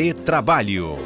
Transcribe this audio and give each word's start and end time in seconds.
Retrabalho. 0.00 0.96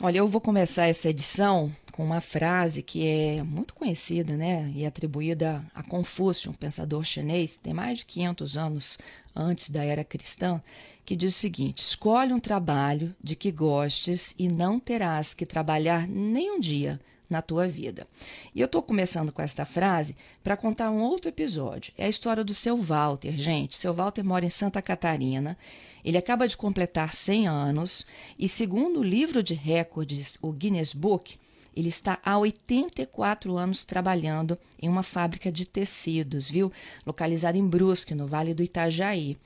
Olha, 0.00 0.18
eu 0.18 0.28
vou 0.28 0.40
começar 0.40 0.86
essa 0.86 1.08
edição 1.08 1.68
com 1.90 2.04
uma 2.04 2.20
frase 2.20 2.84
que 2.84 3.04
é 3.04 3.42
muito 3.42 3.74
conhecida, 3.74 4.36
né, 4.36 4.72
e 4.76 4.86
atribuída 4.86 5.64
a 5.74 5.82
Confúcio, 5.82 6.52
um 6.52 6.54
pensador 6.54 7.02
chinês, 7.02 7.56
tem 7.56 7.74
mais 7.74 7.98
de 7.98 8.06
500 8.06 8.56
anos 8.56 8.98
antes 9.34 9.70
da 9.70 9.84
era 9.84 10.04
cristã, 10.04 10.62
que 11.04 11.16
diz 11.16 11.34
o 11.34 11.38
seguinte: 11.40 11.80
escolhe 11.80 12.32
um 12.32 12.38
trabalho 12.38 13.12
de 13.20 13.34
que 13.34 13.50
gostes 13.50 14.36
e 14.38 14.46
não 14.48 14.78
terás 14.78 15.34
que 15.34 15.44
trabalhar 15.44 16.06
nem 16.06 16.52
um 16.52 16.60
dia 16.60 17.00
na 17.28 17.42
tua 17.42 17.68
vida. 17.68 18.06
E 18.54 18.60
eu 18.60 18.66
estou 18.66 18.82
começando 18.82 19.32
com 19.32 19.42
esta 19.42 19.64
frase 19.64 20.16
para 20.42 20.56
contar 20.56 20.90
um 20.90 21.00
outro 21.00 21.28
episódio. 21.28 21.92
É 21.96 22.06
a 22.06 22.08
história 22.08 22.42
do 22.42 22.54
seu 22.54 22.76
Walter, 22.76 23.32
gente. 23.36 23.76
Seu 23.76 23.92
Walter 23.92 24.22
mora 24.22 24.46
em 24.46 24.50
Santa 24.50 24.80
Catarina. 24.80 25.56
Ele 26.04 26.16
acaba 26.16 26.48
de 26.48 26.56
completar 26.56 27.12
100 27.12 27.48
anos 27.48 28.06
e, 28.38 28.48
segundo 28.48 29.00
o 29.00 29.04
livro 29.04 29.42
de 29.42 29.54
recordes, 29.54 30.38
o 30.40 30.52
Guinness 30.52 30.94
Book, 30.94 31.38
ele 31.76 31.88
está 31.88 32.18
há 32.24 32.36
84 32.36 33.56
anos 33.56 33.84
trabalhando 33.84 34.58
em 34.82 34.88
uma 34.88 35.02
fábrica 35.02 35.52
de 35.52 35.64
tecidos, 35.64 36.50
viu? 36.50 36.72
Localizada 37.06 37.56
em 37.56 37.64
Brusque, 37.64 38.16
no 38.16 38.26
Vale 38.26 38.52
do 38.52 38.64
Itajaí. 38.64 39.36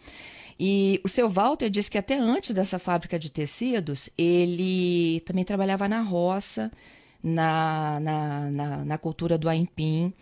E 0.58 1.00
o 1.04 1.08
seu 1.08 1.28
Walter 1.28 1.68
disse 1.68 1.90
que 1.90 1.98
até 1.98 2.16
antes 2.16 2.54
dessa 2.54 2.78
fábrica 2.78 3.18
de 3.18 3.30
tecidos, 3.30 4.08
ele 4.16 5.20
também 5.26 5.44
trabalhava 5.44 5.88
na 5.88 6.00
roça, 6.00 6.70
na, 7.22 8.00
na, 8.00 8.50
na, 8.50 8.84
na 8.84 8.98
cultura 8.98 9.38
do 9.38 9.48
Aimpim. 9.48 10.12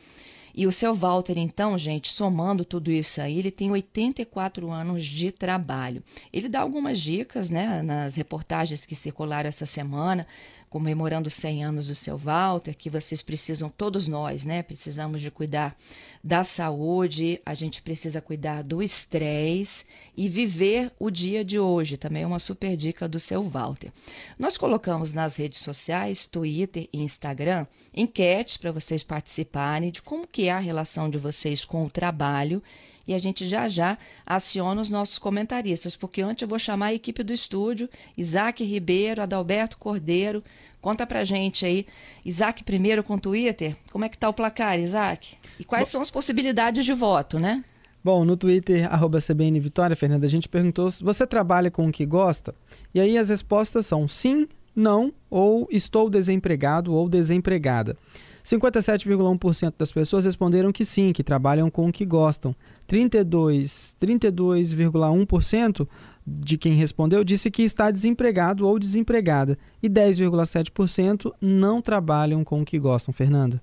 E 0.55 0.67
o 0.67 0.73
seu 0.73 0.95
Walter, 0.95 1.39
então, 1.39 1.79
gente, 1.79 2.13
somando 2.13 2.65
tudo 2.65 2.91
isso 2.91 3.21
aí, 3.21 3.39
ele 3.39 3.51
tem 3.51 3.71
84 3.71 4.71
anos 4.71 5.07
de 5.07 5.31
trabalho. 5.31 6.03
Ele 6.33 6.49
dá 6.49 6.61
algumas 6.61 7.01
dicas, 7.01 7.51
né, 7.51 7.83
nas 7.83 8.17
reportagens 8.17 8.85
que 8.85 8.95
circularam 8.95 9.49
essa 9.49 9.65
semana, 9.65 10.27
comemorando 10.71 11.29
100 11.29 11.65
anos 11.65 11.89
do 11.89 11.97
seu 11.97 12.17
Walter, 12.17 12.77
que 12.77 12.89
vocês 12.89 13.21
precisam, 13.21 13.69
todos 13.69 14.07
nós, 14.07 14.45
né? 14.45 14.63
Precisamos 14.63 15.21
de 15.21 15.29
cuidar 15.29 15.77
da 16.23 16.45
saúde, 16.45 17.41
a 17.45 17.55
gente 17.55 17.83
precisa 17.83 18.21
cuidar 18.21 18.63
do 18.63 18.81
estresse 18.81 19.85
e 20.17 20.29
viver 20.29 20.93
o 20.97 21.11
dia 21.11 21.45
de 21.45 21.59
hoje. 21.59 21.97
Também 21.97 22.23
é 22.23 22.27
uma 22.27 22.39
super 22.39 22.77
dica 22.77 23.09
do 23.09 23.19
seu 23.19 23.43
Walter. 23.43 23.91
Nós 24.39 24.57
colocamos 24.57 25.13
nas 25.13 25.37
redes 25.37 25.59
sociais, 25.59 26.25
Twitter 26.25 26.89
e 26.93 27.03
Instagram, 27.03 27.67
enquetes 27.93 28.57
para 28.57 28.71
vocês 28.71 29.03
participarem 29.03 29.91
de 29.91 30.01
como 30.01 30.25
que 30.25 30.47
é 30.47 30.53
a 30.53 30.59
relação 30.59 31.11
de 31.11 31.19
vocês 31.19 31.65
com 31.65 31.85
o 31.85 31.91
trabalho 31.91 32.63
e 33.07 33.15
a 33.15 33.19
gente 33.19 33.47
já 33.47 33.69
já 33.69 33.99
aciona 34.25 34.81
os 34.81 34.91
nossos 34.91 35.19
comentaristas, 35.19 35.97
porque 35.97 36.23
antes 36.23 36.43
eu 36.43 36.49
vou 36.49 36.59
chamar 36.59 36.87
a 36.87 36.95
equipe 36.95 37.23
do 37.23 37.33
estúdio, 37.33 37.89
Isaac 38.17 38.63
Ribeiro, 38.65 39.23
Adalberto 39.23 39.79
Cordeiro. 39.79 40.43
Conta 40.81 41.07
pra 41.07 41.25
gente 41.25 41.67
aí, 41.67 41.87
Isaac 42.25 42.65
primeiro 42.65 43.03
com 43.03 43.15
o 43.15 43.21
Twitter, 43.21 43.77
como 43.93 44.05
é 44.05 44.09
que 44.09 44.17
tá 44.17 44.29
o 44.29 44.33
placar, 44.33 44.79
Isaac? 44.79 45.37
E 45.59 45.65
quais 45.65 45.89
Bom, 45.89 45.93
são 45.93 46.01
as 46.01 46.11
possibilidades 46.11 46.85
de 46.85 46.93
voto, 46.93 47.39
né? 47.39 47.65
Bom, 48.03 48.25
no 48.25 48.35
Twitter, 48.35 48.91
arroba 48.91 49.21
CBN 49.21 49.61
Vitória, 49.61 49.95
Fernanda, 49.95 50.25
a 50.25 50.29
gente 50.29 50.49
perguntou 50.49 50.91
se 50.91 51.05
você 51.05 51.27
trabalha 51.27 51.71
com 51.71 51.87
o 51.87 51.93
que 51.93 52.07
gosta. 52.07 52.55
E 52.95 53.01
aí 53.01 53.19
as 53.19 53.29
respostas 53.29 53.85
são 53.85 54.09
sim, 54.09 54.49
não, 54.75 55.13
ou 55.29 55.69
estou 55.71 56.09
desempregado 56.09 56.95
ou 56.95 57.11
desempregada. 57.11 57.97
57,1% 58.43 59.75
das 59.77 59.93
pessoas 59.93 60.25
responderam 60.25 60.73
que 60.73 60.85
sim, 60.85 61.13
que 61.13 61.23
trabalham 61.23 61.71
com 61.71 61.89
o 61.89 61.93
que 61.93 62.07
gostam. 62.07 62.55
32, 62.91 63.95
32,1% 64.01 65.87
de 66.27 66.59
quem 66.59 66.75
respondeu 66.75 67.23
disse 67.23 67.49
que 67.49 67.63
está 67.63 67.89
desempregado 67.89 68.67
ou 68.67 68.81
desempregada. 68.81 69.57
E 69.81 69.89
10,7% 69.89 71.33
não 71.41 71.81
trabalham 71.81 72.43
com 72.43 72.61
o 72.61 72.65
que 72.65 72.81
gostam. 72.81 73.15
Fernanda? 73.15 73.63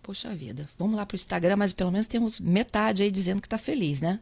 Poxa 0.00 0.32
vida, 0.32 0.68
vamos 0.78 0.94
lá 0.94 1.04
para 1.04 1.16
o 1.16 1.16
Instagram, 1.16 1.56
mas 1.56 1.72
pelo 1.72 1.90
menos 1.90 2.06
temos 2.06 2.38
metade 2.38 3.02
aí 3.02 3.10
dizendo 3.10 3.40
que 3.40 3.48
está 3.48 3.58
feliz, 3.58 4.00
né? 4.00 4.20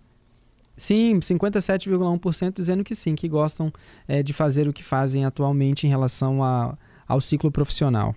Sim, 0.74 1.20
57,1% 1.20 2.54
dizendo 2.54 2.82
que 2.82 2.94
sim, 2.94 3.14
que 3.14 3.28
gostam 3.28 3.70
é, 4.08 4.22
de 4.22 4.32
fazer 4.32 4.66
o 4.66 4.72
que 4.72 4.82
fazem 4.82 5.26
atualmente 5.26 5.86
em 5.86 5.90
relação 5.90 6.42
a, 6.42 6.78
ao 7.06 7.20
ciclo 7.20 7.52
profissional. 7.52 8.16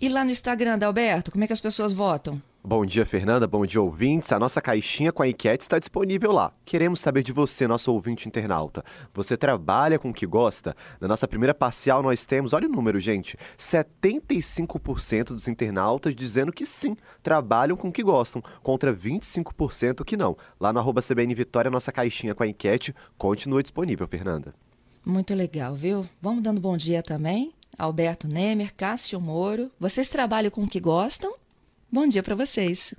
E 0.00 0.08
lá 0.08 0.24
no 0.24 0.30
Instagram, 0.30 0.78
Alberto, 0.82 1.30
como 1.30 1.44
é 1.44 1.46
que 1.46 1.52
as 1.52 1.60
pessoas 1.60 1.92
votam? 1.92 2.40
Bom 2.68 2.84
dia, 2.84 3.06
Fernanda. 3.06 3.46
Bom 3.46 3.64
dia, 3.64 3.80
ouvintes. 3.80 4.32
A 4.32 4.40
nossa 4.40 4.60
caixinha 4.60 5.12
com 5.12 5.22
a 5.22 5.28
enquete 5.28 5.62
está 5.62 5.78
disponível 5.78 6.32
lá. 6.32 6.52
Queremos 6.64 6.98
saber 6.98 7.22
de 7.22 7.32
você, 7.32 7.64
nosso 7.68 7.92
ouvinte 7.92 8.26
internauta. 8.26 8.82
Você 9.14 9.36
trabalha 9.36 10.00
com 10.00 10.10
o 10.10 10.12
que 10.12 10.26
gosta? 10.26 10.74
Na 11.00 11.06
nossa 11.06 11.28
primeira 11.28 11.54
parcial, 11.54 12.02
nós 12.02 12.26
temos, 12.26 12.52
olha 12.52 12.66
o 12.66 12.68
número, 12.68 12.98
gente: 12.98 13.38
75% 13.56 15.26
dos 15.26 15.46
internautas 15.46 16.12
dizendo 16.12 16.52
que 16.52 16.66
sim, 16.66 16.96
trabalham 17.22 17.76
com 17.76 17.86
o 17.86 17.92
que 17.92 18.02
gostam, 18.02 18.42
contra 18.64 18.92
25% 18.92 20.04
que 20.04 20.16
não. 20.16 20.36
Lá 20.58 20.72
no 20.72 20.80
arroba 20.80 21.00
CBN 21.00 21.32
Vitória, 21.36 21.70
nossa 21.70 21.92
caixinha 21.92 22.34
com 22.34 22.42
a 22.42 22.48
enquete 22.48 22.92
continua 23.16 23.62
disponível, 23.62 24.08
Fernanda. 24.08 24.52
Muito 25.04 25.32
legal, 25.34 25.76
viu? 25.76 26.04
Vamos 26.20 26.42
dando 26.42 26.60
bom 26.60 26.76
dia 26.76 27.00
também. 27.00 27.52
Alberto 27.78 28.26
Nemer, 28.26 28.74
Cássio 28.74 29.20
Moro. 29.20 29.70
Vocês 29.78 30.08
trabalham 30.08 30.50
com 30.50 30.64
o 30.64 30.68
que 30.68 30.80
gostam? 30.80 31.32
Bom 31.90 32.06
dia 32.06 32.22
para 32.22 32.34
vocês. 32.34 32.94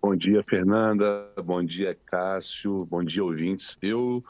Bom 0.00 0.14
dia, 0.14 0.42
Fernanda. 0.42 1.32
Bom 1.42 1.64
dia, 1.64 1.94
Cássio. 2.06 2.84
Bom 2.84 3.02
dia, 3.02 3.24
ouvintes. 3.24 3.76
Eu 3.82 4.24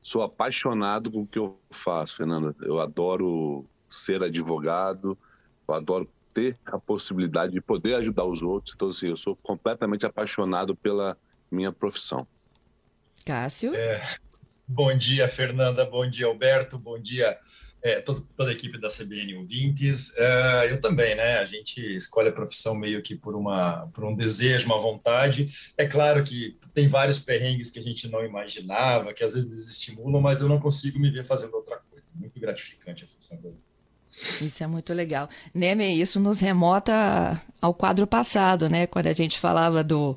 sou 0.00 0.22
apaixonado 0.22 1.10
com 1.10 1.22
o 1.22 1.26
que 1.26 1.38
eu 1.38 1.58
faço, 1.70 2.16
Fernanda. 2.16 2.54
Eu 2.62 2.80
adoro 2.80 3.66
ser 3.90 4.22
advogado, 4.22 5.18
eu 5.66 5.74
adoro 5.74 6.08
ter 6.32 6.56
a 6.66 6.78
possibilidade 6.78 7.52
de 7.52 7.60
poder 7.60 7.94
ajudar 7.96 8.24
os 8.24 8.42
outros. 8.42 8.74
Então, 8.74 8.88
assim, 8.88 9.08
eu 9.08 9.16
sou 9.16 9.36
completamente 9.36 10.06
apaixonado 10.06 10.74
pela 10.76 11.16
minha 11.50 11.72
profissão. 11.72 12.26
Cássio? 13.26 13.74
É, 13.74 14.16
bom 14.66 14.96
dia, 14.96 15.28
Fernanda. 15.28 15.84
Bom 15.84 16.08
dia, 16.08 16.26
Alberto. 16.26 16.78
Bom 16.78 16.98
dia, 16.98 17.38
é, 17.82 18.00
toda 18.00 18.50
a 18.50 18.52
equipe 18.52 18.78
da 18.78 18.88
CBN 18.88 19.36
Ouvintes, 19.36 20.12
é, 20.16 20.68
eu 20.70 20.80
também, 20.80 21.14
né? 21.14 21.38
A 21.38 21.44
gente 21.44 21.80
escolhe 21.96 22.28
a 22.28 22.32
profissão 22.32 22.74
meio 22.74 23.02
que 23.02 23.14
por, 23.14 23.36
uma, 23.36 23.86
por 23.94 24.04
um 24.04 24.14
desejo, 24.14 24.66
uma 24.66 24.80
vontade. 24.80 25.48
É 25.76 25.86
claro 25.86 26.22
que 26.24 26.58
tem 26.74 26.88
vários 26.88 27.18
perrengues 27.18 27.70
que 27.70 27.78
a 27.78 27.82
gente 27.82 28.08
não 28.08 28.24
imaginava, 28.24 29.14
que 29.14 29.22
às 29.22 29.34
vezes 29.34 29.50
desestimulam, 29.50 30.20
mas 30.20 30.40
eu 30.40 30.48
não 30.48 30.60
consigo 30.60 30.98
me 30.98 31.10
ver 31.10 31.24
fazendo 31.24 31.54
outra 31.54 31.76
coisa. 31.76 32.04
Muito 32.14 32.38
gratificante 32.40 33.04
a 33.04 33.06
função 33.06 33.40
dele. 33.40 33.58
Isso 34.40 34.64
é 34.64 34.66
muito 34.66 34.92
legal. 34.92 35.28
Neme, 35.54 36.00
isso 36.00 36.18
nos 36.18 36.40
remota 36.40 37.40
ao 37.60 37.72
quadro 37.72 38.06
passado, 38.06 38.68
né? 38.68 38.86
Quando 38.86 39.06
a 39.06 39.12
gente 39.12 39.38
falava 39.38 39.84
do 39.84 40.16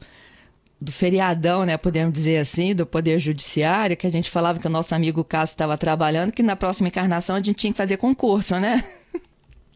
do 0.81 0.91
feriadão, 0.91 1.63
né, 1.63 1.77
podemos 1.77 2.11
dizer 2.11 2.37
assim, 2.37 2.73
do 2.73 2.87
Poder 2.87 3.19
Judiciário, 3.19 3.95
que 3.95 4.07
a 4.07 4.11
gente 4.11 4.31
falava 4.31 4.59
que 4.59 4.65
o 4.65 4.69
nosso 4.69 4.95
amigo 4.95 5.23
Cássio 5.23 5.53
estava 5.53 5.77
trabalhando, 5.77 6.31
que 6.31 6.41
na 6.41 6.55
próxima 6.55 6.87
encarnação 6.87 7.35
a 7.35 7.39
gente 7.39 7.53
tinha 7.53 7.71
que 7.71 7.77
fazer 7.77 7.97
concurso, 7.97 8.59
né? 8.59 8.83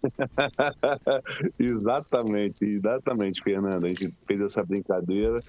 exatamente, 1.59 2.65
exatamente, 2.65 3.43
Fernanda. 3.43 3.85
A 3.85 3.89
gente 3.89 4.11
fez 4.25 4.41
essa 4.41 4.63
brincadeira. 4.63 5.43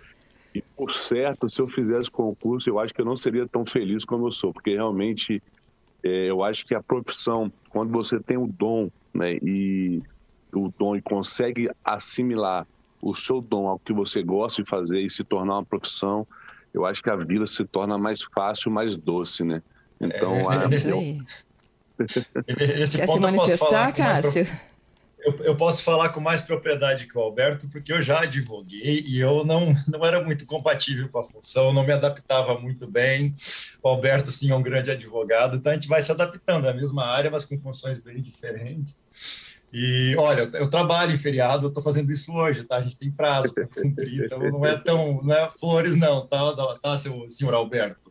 E, 0.55 0.61
por 0.61 0.93
certo, 0.93 1.49
se 1.49 1.61
eu 1.61 1.69
fizesse 1.69 2.11
concurso, 2.11 2.69
eu 2.69 2.79
acho 2.79 2.93
que 2.93 3.01
eu 3.01 3.05
não 3.07 3.17
seria 3.17 3.47
tão 3.47 3.65
feliz 3.65 4.05
como 4.05 4.27
eu 4.27 4.31
sou, 4.31 4.53
porque 4.53 4.75
realmente 4.75 5.43
é, 6.03 6.31
eu 6.31 6.43
acho 6.45 6.67
que 6.67 6.75
a 6.75 6.83
profissão, 6.83 7.51
quando 7.71 7.93
você 7.93 8.21
tem 8.21 8.37
o 8.37 8.47
dom, 8.47 8.91
né, 9.13 9.39
e 9.43 10.03
o 10.55 10.71
dom 10.79 10.97
e 10.97 11.03
consegue 11.03 11.71
assimilar 11.83 12.67
o 13.01 13.15
seu 13.15 13.41
dom 13.41 13.69
ao 13.69 13.79
que 13.79 13.93
você 13.93 14.23
gosta 14.23 14.63
de 14.63 14.69
fazer 14.69 15.01
e 15.01 15.11
se 15.11 15.25
tornar 15.25 15.55
uma 15.55 15.65
profissão, 15.65 16.27
eu 16.73 16.85
acho 16.85 17.03
que 17.03 17.11
a 17.11 17.17
vida 17.17 17.47
se 17.47 17.65
torna 17.65 17.97
mais 17.97 18.23
fácil, 18.23 18.71
mais 18.71 18.97
doce, 18.97 19.45
né? 19.45 19.63
Então, 20.01 20.53
é, 20.53 20.65
é 20.65 20.69
isso 20.69 20.95
aí. 20.95 21.23
Esse 22.81 22.99
Quer 22.99 23.09
se 23.09 23.19
manifestar, 23.19 23.93
Cássio? 23.93 24.47
Eu, 25.19 25.37
eu, 25.43 25.57
posso 25.57 25.83
falar 25.83 26.11
com 26.11 26.21
mais 26.21 26.43
propriedade 26.43 27.09
que 27.09 27.19
o 27.19 27.21
Alberto, 27.21 27.67
porque 27.69 27.93
eu 27.93 28.01
já 28.01 28.21
advoguei 28.21 29.03
e 29.05 29.19
eu 29.19 29.45
não, 29.45 29.75
não 29.89 30.05
era 30.05 30.23
muito 30.23 30.47
compatível 30.47 31.09
com 31.09 31.19
a 31.19 31.25
função, 31.25 31.73
não 31.73 31.85
me 31.85 31.93
adaptava 31.93 32.57
muito 32.61 32.87
bem. 32.87 33.35
O 33.83 33.89
Alberto, 33.89 34.31
sim, 34.31 34.53
é 34.53 34.55
um 34.55 34.63
grande 34.63 34.91
advogado, 34.91 35.57
então 35.57 35.73
a 35.73 35.75
gente 35.75 35.89
vai 35.89 36.01
se 36.01 36.13
adaptando, 36.13 36.67
é 36.67 36.71
a 36.71 36.75
mesma 36.75 37.05
área, 37.07 37.31
mas 37.31 37.45
com 37.45 37.59
funções 37.59 37.99
bem 37.99 38.23
diferentes. 38.23 38.95
E 39.79 40.17
olha, 40.17 40.49
eu 40.55 40.71
trabalho 40.71 41.13
em 41.13 41.19
feriado, 41.19 41.67
eu 41.67 41.69
estou 41.69 41.83
fazendo 41.83 42.11
isso 42.11 42.33
hoje, 42.33 42.65
tá? 42.65 42.77
A 42.77 42.81
gente 42.81 42.97
tem 42.97 43.11
prazo 43.11 43.53
para 43.53 43.67
cumprir, 43.67 44.25
então 44.25 44.39
não 44.39 44.65
é 44.65 44.75
tão, 44.75 45.21
não 45.23 45.35
é 45.35 45.51
flores 45.61 45.95
não, 45.95 46.27
tá, 46.27 46.79
tá, 46.81 46.97
senhor 46.97 47.53
Alberto? 47.53 48.06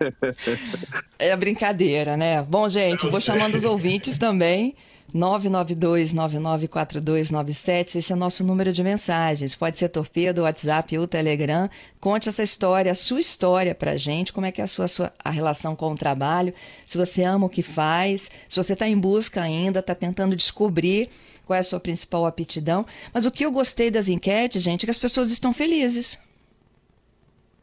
É 1.18 1.36
brincadeira, 1.36 2.16
né? 2.16 2.42
Bom, 2.42 2.68
gente, 2.68 3.06
vou 3.08 3.20
chamando 3.20 3.54
os 3.54 3.64
ouvintes 3.64 4.16
também 4.16 4.74
992-994297, 5.14 7.96
esse 7.96 8.12
é 8.12 8.14
o 8.14 8.18
nosso 8.18 8.42
número 8.44 8.72
de 8.72 8.82
mensagens. 8.82 9.54
Pode 9.54 9.76
ser 9.76 9.90
torpedo, 9.90 10.40
WhatsApp 10.42 10.96
ou 10.98 11.06
Telegram. 11.06 11.70
Conte 12.00 12.28
essa 12.28 12.42
história, 12.42 12.90
a 12.92 12.94
sua 12.94 13.20
história 13.20 13.74
pra 13.74 13.96
gente, 13.96 14.30
como 14.32 14.46
é 14.46 14.52
que 14.52 14.60
é 14.60 14.64
a 14.64 14.66
sua, 14.66 14.88
sua 14.88 15.10
a 15.22 15.30
relação 15.30 15.76
com 15.76 15.92
o 15.92 15.96
trabalho, 15.96 16.52
se 16.86 16.98
você 16.98 17.22
ama 17.22 17.46
o 17.46 17.50
que 17.50 17.62
faz, 17.62 18.30
se 18.48 18.56
você 18.56 18.72
está 18.72 18.88
em 18.88 18.98
busca 18.98 19.42
ainda, 19.42 19.78
está 19.80 19.94
tentando 19.94 20.34
descobrir 20.36 21.10
qual 21.46 21.56
é 21.56 21.60
a 21.60 21.64
sua 21.64 21.80
principal 21.80 22.26
aptidão. 22.26 22.84
Mas 23.12 23.26
o 23.26 23.30
que 23.30 23.44
eu 23.44 23.52
gostei 23.52 23.90
das 23.90 24.08
enquetes, 24.08 24.62
gente, 24.62 24.84
é 24.84 24.86
que 24.86 24.90
as 24.90 24.98
pessoas 24.98 25.30
estão 25.30 25.52
felizes. 25.52 26.18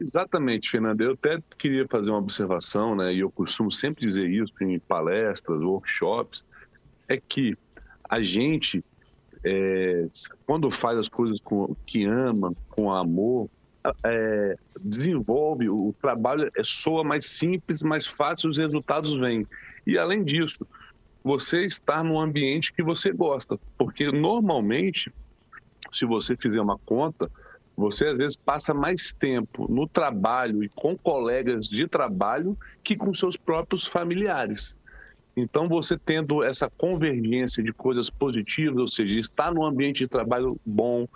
Exatamente, 0.00 0.70
Fernanda. 0.70 1.02
Eu 1.02 1.12
até 1.12 1.42
queria 1.56 1.86
fazer 1.88 2.10
uma 2.10 2.18
observação, 2.18 2.94
né? 2.94 3.12
E 3.12 3.20
eu 3.20 3.30
costumo 3.30 3.70
sempre 3.70 4.06
dizer 4.06 4.28
isso 4.28 4.52
em 4.62 4.78
palestras, 4.78 5.60
workshops, 5.60 6.44
é 7.08 7.16
que 7.16 7.56
a 8.08 8.22
gente, 8.22 8.84
é, 9.44 10.06
quando 10.46 10.70
faz 10.70 10.98
as 10.98 11.08
coisas 11.08 11.40
com 11.40 11.74
que 11.84 12.04
ama, 12.04 12.54
com 12.70 12.92
amor, 12.92 13.50
é, 14.04 14.56
desenvolve 14.80 15.68
o 15.68 15.94
trabalho, 16.00 16.48
é, 16.56 16.62
soa 16.62 17.02
mais 17.02 17.26
simples, 17.26 17.82
mais 17.82 18.06
fácil, 18.06 18.48
os 18.48 18.58
resultados 18.58 19.14
vêm. 19.14 19.46
E 19.86 19.98
além 19.98 20.22
disso, 20.22 20.66
você 21.24 21.64
estar 21.64 22.04
num 22.04 22.20
ambiente 22.20 22.72
que 22.72 22.82
você 22.82 23.12
gosta, 23.12 23.58
porque 23.76 24.12
normalmente, 24.12 25.12
se 25.92 26.04
você 26.04 26.36
fizer 26.36 26.60
uma 26.60 26.78
conta, 26.78 27.30
você 27.78 28.06
às 28.06 28.18
vezes 28.18 28.36
passa 28.36 28.74
mais 28.74 29.12
tempo 29.12 29.72
no 29.72 29.86
trabalho 29.86 30.64
e 30.64 30.68
com 30.68 30.98
colegas 30.98 31.68
de 31.68 31.86
trabalho 31.86 32.58
que 32.82 32.96
com 32.96 33.14
seus 33.14 33.36
próprios 33.36 33.86
familiares. 33.86 34.74
Então, 35.36 35.68
você 35.68 35.96
tendo 35.96 36.42
essa 36.42 36.68
convergência 36.68 37.62
de 37.62 37.72
coisas 37.72 38.10
positivas, 38.10 38.78
ou 38.80 38.88
seja, 38.88 39.16
estar 39.16 39.54
num 39.54 39.64
ambiente 39.64 39.98
de 39.98 40.08
trabalho 40.08 40.58
bom, 40.66 41.06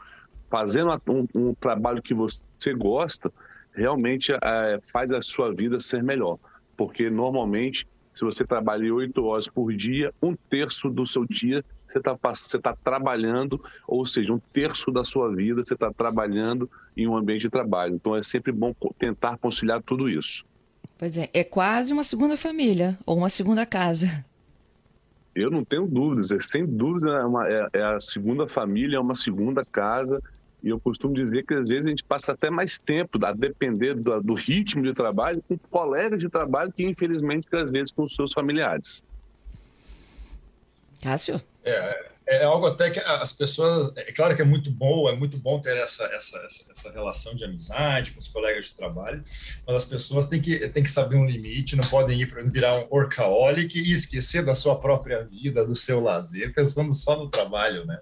fazendo 0.49 0.88
um, 1.09 1.26
um 1.35 1.53
trabalho 1.53 2.00
que 2.00 2.14
você 2.14 2.73
gosta, 2.76 3.32
realmente 3.75 4.31
é, 4.31 4.79
faz 4.93 5.11
a 5.11 5.20
sua 5.20 5.53
vida 5.53 5.81
ser 5.81 6.00
melhor. 6.00 6.38
Porque 6.76 7.11
normalmente, 7.11 7.88
se 8.14 8.25
você 8.25 8.44
trabalha 8.44 8.94
oito 8.94 9.25
horas 9.25 9.49
por 9.49 9.73
dia, 9.73 10.14
um 10.23 10.37
terço 10.49 10.88
do 10.88 11.05
seu 11.05 11.26
dia 11.26 11.64
você 11.92 11.98
está 11.98 12.18
você 12.22 12.58
tá 12.58 12.74
trabalhando, 12.74 13.62
ou 13.86 14.06
seja, 14.06 14.32
um 14.32 14.38
terço 14.38 14.90
da 14.90 15.04
sua 15.04 15.34
vida 15.34 15.62
você 15.62 15.74
está 15.74 15.92
trabalhando 15.92 16.70
em 16.96 17.06
um 17.06 17.16
ambiente 17.16 17.42
de 17.42 17.50
trabalho. 17.50 17.94
Então 17.94 18.16
é 18.16 18.22
sempre 18.22 18.52
bom 18.52 18.74
tentar 18.98 19.36
conciliar 19.36 19.82
tudo 19.82 20.08
isso. 20.08 20.44
Pois 20.98 21.18
é, 21.18 21.28
é 21.32 21.44
quase 21.44 21.92
uma 21.92 22.04
segunda 22.04 22.36
família 22.36 22.98
ou 23.04 23.16
uma 23.16 23.28
segunda 23.28 23.66
casa. 23.66 24.24
Eu 25.34 25.50
não 25.50 25.64
tenho 25.64 25.86
dúvidas, 25.86 26.30
é, 26.30 26.38
sem 26.40 26.66
dúvida 26.66 27.10
é, 27.10 27.24
uma, 27.24 27.48
é, 27.48 27.68
é, 27.72 27.82
a 27.82 28.00
segunda 28.00 28.46
família, 28.46 28.96
é 28.96 29.00
uma 29.00 29.14
segunda 29.14 29.64
casa. 29.64 30.22
E 30.62 30.68
eu 30.68 30.78
costumo 30.78 31.14
dizer 31.14 31.44
que 31.44 31.54
às 31.54 31.68
vezes 31.68 31.86
a 31.86 31.88
gente 31.88 32.04
passa 32.04 32.32
até 32.32 32.50
mais 32.50 32.78
tempo, 32.78 33.18
a 33.24 33.32
depender 33.32 33.94
do, 33.94 34.20
do 34.20 34.34
ritmo 34.34 34.82
de 34.82 34.92
trabalho, 34.92 35.42
com 35.48 35.58
colegas 35.58 36.20
de 36.20 36.28
trabalho 36.28 36.70
que, 36.70 36.86
infelizmente, 36.86 37.48
às 37.52 37.70
vezes 37.70 37.90
com 37.90 38.04
os 38.04 38.14
seus 38.14 38.32
familiares. 38.32 39.02
Cássio? 41.02 41.40
É, 41.64 42.12
é 42.26 42.44
algo 42.44 42.67
até 42.67 42.91
que 42.91 43.00
as 43.00 43.32
pessoas. 43.32 43.93
É 43.97 44.12
claro 44.12 44.35
que 44.35 44.43
é 44.43 44.44
muito 44.44 44.70
bom, 44.70 45.09
é 45.09 45.14
muito 45.14 45.37
bom 45.37 45.61
ter 45.61 45.76
essa, 45.76 46.05
essa, 46.14 46.38
essa, 46.70 46.91
relação 46.93 47.35
de 47.35 47.44
amizade 47.44 48.12
com 48.12 48.20
os 48.20 48.29
colegas 48.29 48.67
de 48.67 48.75
trabalho, 48.75 49.25
mas 49.67 49.76
as 49.76 49.85
pessoas 49.85 50.26
têm 50.26 50.41
que, 50.41 50.69
têm 50.69 50.82
que 50.82 50.91
saber 50.91 51.17
um 51.17 51.26
limite, 51.26 51.76
não 51.76 51.85
podem 51.88 52.20
ir 52.20 52.31
para 52.31 52.43
virar 52.43 52.75
um 52.79 52.87
workaholic 52.91 53.79
e 53.79 53.93
esquecer 53.93 54.44
da 54.44 54.55
sua 54.55 54.79
própria 54.79 55.23
vida, 55.25 55.64
do 55.64 55.75
seu 55.75 56.00
lazer, 56.00 56.55
pensando 56.55 56.94
só 56.94 57.17
no 57.17 57.29
trabalho, 57.29 57.85
né? 57.85 57.99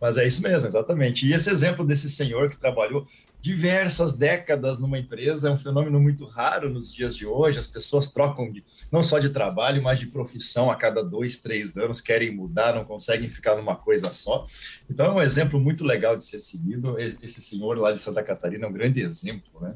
Mas 0.00 0.18
é 0.18 0.26
isso 0.26 0.42
mesmo, 0.42 0.68
exatamente. 0.68 1.26
E 1.26 1.32
esse 1.32 1.50
exemplo 1.50 1.86
desse 1.86 2.08
senhor 2.08 2.50
que 2.50 2.58
trabalhou 2.58 3.06
diversas 3.44 4.14
décadas 4.14 4.78
numa 4.78 4.98
empresa 4.98 5.50
é 5.50 5.52
um 5.52 5.56
fenômeno 5.58 6.00
muito 6.00 6.24
raro 6.24 6.70
nos 6.70 6.90
dias 6.90 7.14
de 7.14 7.26
hoje. 7.26 7.58
As 7.58 7.66
pessoas 7.66 8.08
trocam 8.08 8.50
de, 8.50 8.64
não 8.90 9.02
só 9.02 9.18
de 9.18 9.28
trabalho, 9.28 9.82
mas 9.82 9.98
de 9.98 10.06
profissão 10.06 10.70
a 10.70 10.76
cada 10.76 11.04
dois, 11.04 11.36
três 11.36 11.76
anos, 11.76 12.00
querem 12.00 12.34
mudar, 12.34 12.74
não 12.74 12.86
conseguem 12.86 13.28
ficar 13.28 13.54
numa 13.54 13.76
coisa 13.76 14.10
só. 14.14 14.46
Então 14.88 15.04
é 15.04 15.10
um 15.10 15.20
exemplo 15.20 15.60
muito 15.60 15.84
legal 15.84 16.16
de 16.16 16.24
ser 16.24 16.38
seguido. 16.38 16.98
Esse 16.98 17.42
senhor 17.42 17.76
lá 17.76 17.92
de 17.92 18.00
Santa 18.00 18.22
Catarina 18.22 18.64
é 18.64 18.68
um 18.70 18.72
grande 18.72 19.02
exemplo, 19.02 19.60
né? 19.60 19.74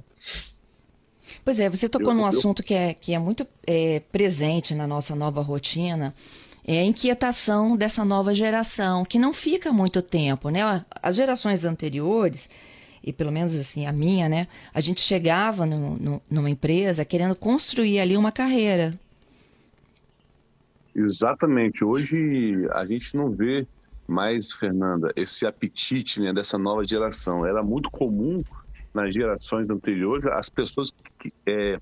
Pois 1.45 1.61
é, 1.61 1.69
você 1.69 1.91
tocou 1.91 2.13
eu, 2.13 2.15
num 2.15 2.23
eu... 2.23 2.29
assunto 2.29 2.63
que 2.63 2.73
é, 2.73 2.95
que 2.95 3.13
é 3.13 3.19
muito 3.19 3.47
é, 3.67 4.01
presente 4.11 4.75
na 4.75 4.87
nossa 4.87 5.15
nova 5.15 5.43
rotina, 5.43 6.15
é 6.67 6.79
a 6.81 6.85
inquietação 6.85 7.77
dessa 7.77 8.03
nova 8.03 8.35
geração, 8.35 9.05
que 9.05 9.19
não 9.19 9.35
fica 9.35 9.75
muito 9.75 10.01
tempo, 10.01 10.49
né? 10.49 10.87
As 11.03 11.17
gerações 11.17 11.67
anteriores, 11.67 12.49
e 13.03 13.13
pelo 13.13 13.33
menos 13.33 13.55
assim 13.55 13.87
a 13.87 13.93
minha, 13.93 14.29
né? 14.29 14.49
A 14.73 14.81
gente 14.81 15.01
chegava 15.01 15.65
no, 15.67 15.97
no, 15.97 16.23
numa 16.31 16.51
empresa 16.51 17.05
querendo 17.05 17.35
construir 17.35 18.01
ali 18.01 18.17
uma 18.17 18.33
carreira. 18.33 18.93
Exatamente. 20.95 21.85
Hoje 21.85 22.67
a 22.73 22.85
gente 22.85 23.17
não 23.17 23.31
vê 23.31 23.67
mais, 24.07 24.53
Fernanda, 24.53 25.13
esse 25.15 25.47
apetite 25.47 26.21
né, 26.21 26.33
dessa 26.33 26.59
nova 26.59 26.85
geração. 26.85 27.47
Era 27.47 27.63
muito 27.63 27.91
comum 27.91 28.43
nas 28.93 29.15
gerações 29.15 29.69
anteriores 29.71 30.25
as 30.25 30.49
pessoas 30.49 30.93
que, 31.19 31.33
é, 31.47 31.79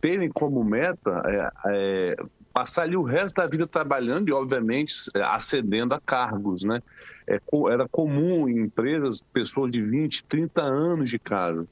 terem 0.00 0.28
como 0.30 0.64
meta 0.64 1.22
é, 1.26 1.50
é, 1.66 2.16
passar 2.52 2.82
ali 2.82 2.96
o 2.96 3.02
resto 3.02 3.36
da 3.36 3.46
vida 3.46 3.66
trabalhando 3.66 4.28
e, 4.28 4.32
obviamente, 4.32 4.94
é, 5.14 5.22
acedendo 5.22 5.94
a 5.94 6.00
cargos, 6.00 6.62
né? 6.64 6.82
É, 7.26 7.40
era 7.70 7.88
comum 7.88 8.48
em 8.48 8.60
empresas 8.60 9.22
pessoas 9.32 9.70
de 9.70 9.80
20, 9.80 10.24
30 10.24 10.62
anos 10.62 11.10
de 11.10 11.18
casa. 11.18 11.66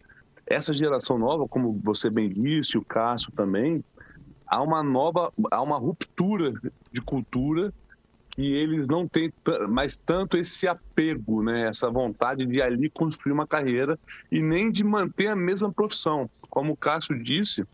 Essa 0.46 0.72
geração 0.72 1.18
nova, 1.18 1.46
como 1.46 1.78
você 1.82 2.08
bem 2.08 2.30
disse, 2.30 2.78
o 2.78 2.84
Cássio 2.84 3.30
também, 3.32 3.84
há 4.46 4.62
uma 4.62 4.82
nova, 4.82 5.32
há 5.50 5.60
uma 5.60 5.76
ruptura 5.76 6.54
de 6.92 7.00
cultura 7.02 7.72
que 8.30 8.52
eles 8.52 8.86
não 8.86 9.06
têm 9.06 9.32
mais 9.68 9.96
tanto 9.96 10.38
esse 10.38 10.68
apego, 10.68 11.42
né? 11.42 11.66
Essa 11.68 11.90
vontade 11.90 12.46
de 12.46 12.62
ali 12.62 12.88
construir 12.88 13.32
uma 13.32 13.46
carreira 13.46 13.98
e 14.30 14.40
nem 14.40 14.70
de 14.70 14.84
manter 14.84 15.26
a 15.26 15.36
mesma 15.36 15.72
profissão. 15.72 16.30
Como 16.48 16.72
o 16.72 16.76
Cássio 16.76 17.20
disse, 17.22 17.64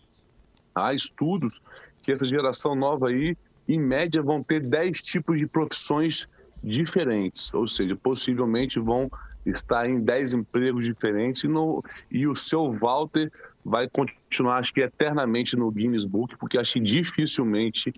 há 0.74 0.94
estudos 0.94 1.60
que 2.04 2.12
essa 2.12 2.26
geração 2.26 2.74
nova 2.74 3.08
aí, 3.08 3.36
em 3.68 3.78
média, 3.78 4.22
vão 4.22 4.42
ter 4.42 4.60
10 4.60 5.00
tipos 5.02 5.38
de 5.38 5.46
profissões 5.46 6.28
diferentes, 6.62 7.52
ou 7.52 7.66
seja, 7.66 7.96
possivelmente 7.96 8.78
vão 8.78 9.10
estar 9.44 9.88
em 9.88 9.98
10 9.98 10.34
empregos 10.34 10.86
diferentes 10.86 11.44
e, 11.44 11.48
no, 11.48 11.82
e 12.10 12.26
o 12.26 12.34
seu 12.34 12.72
Walter 12.72 13.30
vai 13.64 13.88
continuar, 13.88 14.58
acho 14.58 14.72
que 14.72 14.80
eternamente 14.80 15.56
no 15.56 15.70
Guinness 15.70 16.04
Book, 16.04 16.36
porque 16.38 16.58
acho 16.58 16.74
que 16.74 16.80
dificilmente, 16.80 17.92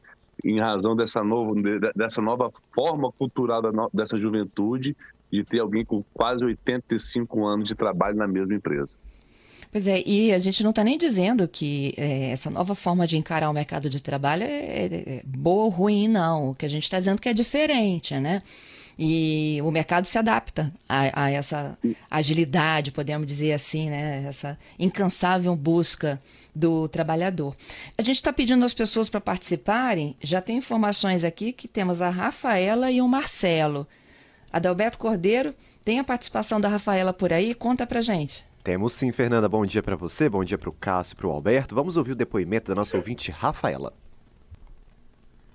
em 0.44 0.60
razão 0.60 0.94
dessa, 0.96 1.22
novo, 1.22 1.54
dessa 1.94 2.20
nova 2.20 2.50
forma 2.74 3.10
cultural 3.12 3.62
dessa 3.92 4.18
juventude, 4.18 4.96
de 5.30 5.44
ter 5.44 5.60
alguém 5.60 5.84
com 5.84 6.04
quase 6.14 6.44
85 6.44 7.44
anos 7.44 7.68
de 7.68 7.74
trabalho 7.74 8.16
na 8.16 8.28
mesma 8.28 8.54
empresa. 8.54 8.96
Pois 9.76 9.86
é, 9.86 10.02
e 10.06 10.32
a 10.32 10.38
gente 10.38 10.62
não 10.62 10.70
está 10.70 10.82
nem 10.82 10.96
dizendo 10.96 11.46
que 11.46 11.92
é, 11.98 12.30
essa 12.30 12.48
nova 12.48 12.74
forma 12.74 13.06
de 13.06 13.18
encarar 13.18 13.50
o 13.50 13.52
mercado 13.52 13.90
de 13.90 14.02
trabalho 14.02 14.42
é, 14.42 14.46
é, 14.46 14.86
é 14.86 15.22
boa 15.22 15.64
ou 15.64 15.68
ruim, 15.68 16.08
não. 16.08 16.48
O 16.48 16.54
que 16.54 16.64
a 16.64 16.68
gente 16.70 16.84
está 16.84 16.98
dizendo 16.98 17.18
é 17.18 17.20
que 17.20 17.28
é 17.28 17.34
diferente, 17.34 18.18
né? 18.18 18.42
E 18.98 19.60
o 19.62 19.70
mercado 19.70 20.06
se 20.06 20.16
adapta 20.16 20.72
a, 20.88 21.24
a, 21.24 21.30
essa 21.30 21.76
agilidade, 22.10 22.90
podemos 22.90 23.26
dizer 23.26 23.52
assim, 23.52 23.90
né? 23.90 24.24
essa 24.26 24.58
incansável 24.78 25.54
busca 25.54 26.18
do 26.54 26.88
trabalhador. 26.88 27.54
A 27.98 28.02
gente 28.02 28.16
está 28.16 28.32
pedindo 28.32 28.64
às 28.64 28.72
pessoas 28.72 29.10
para 29.10 29.20
participarem, 29.20 30.16
já 30.22 30.40
tem 30.40 30.56
informações 30.56 31.22
aqui 31.22 31.52
que 31.52 31.68
temos 31.68 32.00
a 32.00 32.08
Rafaela 32.08 32.90
e 32.90 33.02
o 33.02 33.06
Marcelo. 33.06 33.86
Adalberto 34.50 34.96
Cordeiro, 34.96 35.54
tem 35.84 35.98
a 35.98 36.04
participação 36.04 36.58
da 36.58 36.68
Rafaela 36.70 37.12
por 37.12 37.30
aí? 37.30 37.52
Conta 37.52 37.86
para 37.86 38.00
gente. 38.00 38.42
Temos 38.66 38.94
sim, 38.94 39.12
Fernanda. 39.12 39.48
Bom 39.48 39.64
dia 39.64 39.80
para 39.80 39.94
você, 39.94 40.28
bom 40.28 40.42
dia 40.42 40.58
para 40.58 40.68
o 40.68 40.72
Cássio 40.72 41.14
e 41.14 41.16
para 41.16 41.28
o 41.28 41.30
Alberto. 41.30 41.72
Vamos 41.72 41.96
ouvir 41.96 42.10
o 42.10 42.16
depoimento 42.16 42.66
da 42.66 42.74
nossa 42.74 42.96
ouvinte 42.96 43.30
Rafaela. 43.30 43.92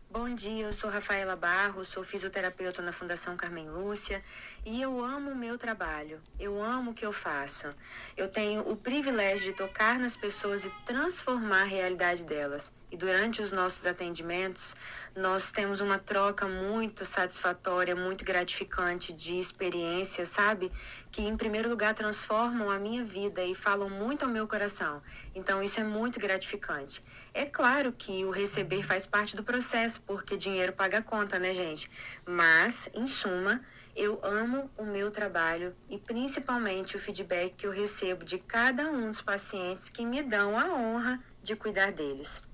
Bom 0.09 0.33
dia, 0.33 0.63
eu 0.63 0.71
sou 0.71 0.89
Rafaela 0.89 1.35
Barros, 1.35 1.89
sou 1.89 2.05
fisioterapeuta 2.05 2.81
na 2.81 2.93
Fundação 2.93 3.35
Carmen 3.35 3.67
Lúcia 3.67 4.21
e 4.65 4.81
eu 4.81 5.03
amo 5.03 5.31
o 5.31 5.35
meu 5.35 5.57
trabalho. 5.57 6.21
Eu 6.39 6.63
amo 6.63 6.91
o 6.91 6.93
que 6.93 7.05
eu 7.05 7.11
faço. 7.11 7.67
Eu 8.15 8.29
tenho 8.29 8.61
o 8.61 8.77
privilégio 8.77 9.47
de 9.47 9.57
tocar 9.57 9.99
nas 9.99 10.15
pessoas 10.15 10.63
e 10.63 10.69
transformar 10.85 11.63
a 11.63 11.65
realidade 11.65 12.23
delas. 12.23 12.71
E 12.91 12.97
durante 12.97 13.41
os 13.41 13.53
nossos 13.53 13.87
atendimentos, 13.87 14.75
nós 15.15 15.49
temos 15.49 15.79
uma 15.79 15.97
troca 15.97 16.45
muito 16.45 17.05
satisfatória, 17.05 17.95
muito 17.95 18.25
gratificante 18.25 19.13
de 19.13 19.39
experiências, 19.39 20.27
sabe? 20.27 20.69
Que 21.09 21.21
em 21.21 21.37
primeiro 21.37 21.69
lugar 21.69 21.93
transformam 21.93 22.69
a 22.69 22.77
minha 22.77 23.01
vida 23.01 23.41
e 23.41 23.55
falam 23.55 23.89
muito 23.89 24.25
ao 24.25 24.29
meu 24.29 24.45
coração. 24.45 25.01
Então 25.33 25.63
isso 25.63 25.79
é 25.79 25.85
muito 25.85 26.19
gratificante. 26.19 27.01
É 27.33 27.45
claro 27.45 27.93
que 27.93 28.25
o 28.25 28.29
receber 28.29 28.83
faz 28.83 29.07
parte 29.07 29.37
do 29.37 29.43
processo, 29.43 30.01
porque 30.01 30.35
dinheiro 30.35 30.73
paga 30.73 30.97
a 30.97 31.01
conta, 31.01 31.39
né, 31.39 31.53
gente? 31.53 31.89
Mas, 32.25 32.89
em 32.93 33.07
suma, 33.07 33.61
eu 33.95 34.19
amo 34.21 34.69
o 34.77 34.83
meu 34.83 35.09
trabalho 35.11 35.73
e 35.89 35.97
principalmente 35.97 36.97
o 36.97 36.99
feedback 36.99 37.53
que 37.55 37.67
eu 37.67 37.71
recebo 37.71 38.25
de 38.25 38.37
cada 38.37 38.83
um 38.89 39.07
dos 39.07 39.21
pacientes 39.21 39.87
que 39.87 40.05
me 40.05 40.21
dão 40.21 40.59
a 40.59 40.73
honra 40.73 41.23
de 41.41 41.55
cuidar 41.55 41.93
deles. 41.93 42.50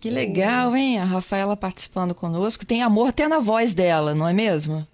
Que 0.00 0.08
legal, 0.08 0.74
hein? 0.74 0.98
A 0.98 1.04
Rafaela 1.04 1.54
participando 1.54 2.14
conosco. 2.14 2.64
Tem 2.64 2.82
amor 2.82 3.08
até 3.08 3.28
na 3.28 3.38
voz 3.38 3.74
dela, 3.74 4.14
não 4.14 4.26
é 4.26 4.32
mesmo? 4.32 4.86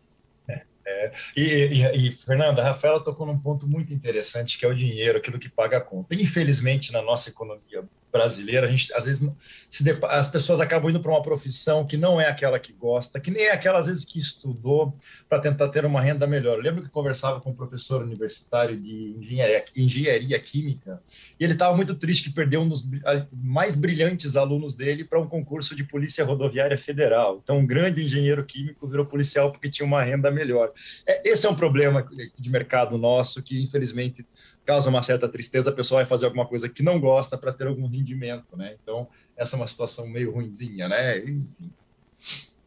É, 0.49 0.63
é. 0.85 1.13
E, 1.37 1.43
e, 1.43 2.09
e, 2.09 2.13
Fernanda, 2.13 2.61
a 2.61 2.65
Rafaela 2.65 2.99
tocou 2.99 3.25
num 3.25 3.39
ponto 3.39 3.69
muito 3.69 3.95
interessante, 3.95 4.59
que 4.59 4.65
é 4.65 4.69
o 4.69 4.75
dinheiro, 4.75 5.19
aquilo 5.19 5.39
que 5.39 5.49
paga 5.49 5.79
a 5.79 5.81
conta. 5.81 6.15
Infelizmente, 6.15 6.93
na 6.93 7.01
nossa 7.01 7.31
economia 7.31 7.85
brasileira, 8.17 8.67
a 8.67 8.71
gente 8.71 8.93
às 8.95 9.05
vezes 9.05 9.23
as 10.09 10.31
pessoas 10.31 10.61
acabam 10.61 10.91
indo 10.91 11.01
para 11.01 11.11
uma 11.11 11.23
profissão 11.23 11.87
que 11.87 11.97
não 11.97 12.19
é 12.21 12.29
aquela 12.29 12.59
que 12.59 12.73
gosta, 12.73 13.21
que 13.21 13.31
nem 13.31 13.45
é 13.45 13.53
aquela 13.53 13.79
às 13.79 13.87
vezes 13.87 14.05
que 14.05 14.19
estudou 14.19 14.97
para 15.29 15.39
tentar 15.39 15.69
ter 15.69 15.85
uma 15.85 16.01
renda 16.01 16.27
melhor. 16.27 16.57
Eu 16.57 16.63
lembro 16.63 16.83
que 16.83 16.89
conversava 16.89 17.41
com 17.41 17.51
um 17.51 17.55
professor 17.55 18.03
universitário 18.03 18.77
de 18.77 19.17
engenharia, 19.19 19.65
engenharia 19.77 20.39
química 20.41 21.03
e 21.39 21.45
ele 21.45 21.53
estava 21.53 21.77
muito 21.77 21.95
triste 21.95 22.31
que 22.31 22.35
perdeu 22.35 22.63
um 22.63 22.69
dos 22.69 22.83
mais 23.33 23.75
brilhantes 23.75 24.35
alunos 24.35 24.75
dele 24.75 25.05
para 25.05 25.21
um 25.21 25.29
concurso 25.29 25.77
de 25.77 25.85
polícia 25.85 26.25
rodoviária 26.25 26.79
federal. 26.79 27.41
Então, 27.43 27.59
um 27.59 27.67
grande 27.67 28.03
engenheiro 28.03 28.45
químico 28.45 28.89
virou 28.89 29.05
policial 29.05 29.53
porque 29.53 29.69
tinha 29.69 29.87
uma 29.87 30.03
renda 30.03 30.31
melhor. 30.31 30.71
É, 31.07 31.29
esse 31.29 31.47
é 31.47 31.51
um 31.51 31.55
problema 31.55 32.07
de 32.39 32.51
mercado 32.51 32.97
nosso 32.97 33.43
que 33.43 33.63
infelizmente 33.63 34.27
causa 34.67 34.91
uma 34.91 35.03
certa 35.03 35.29
tristeza, 35.29 35.71
a 35.71 35.73
pessoa 35.73 36.01
vai 36.01 36.05
fazer 36.05 36.27
alguma 36.27 36.45
coisa 36.45 36.69
que 36.69 36.83
não 36.83 37.01
gosta 37.01 37.39
para 37.39 37.53
ter 37.53 37.69
algum 37.69 37.87
rendimento, 37.87 38.57
né? 38.57 38.75
Então, 38.83 39.09
essa 39.37 39.57
é 39.57 39.59
uma 39.59 39.67
situação 39.67 40.09
meio 40.09 40.33
ruinzinha, 40.33 40.89
né? 40.89 41.19
Enfim. 41.19 41.71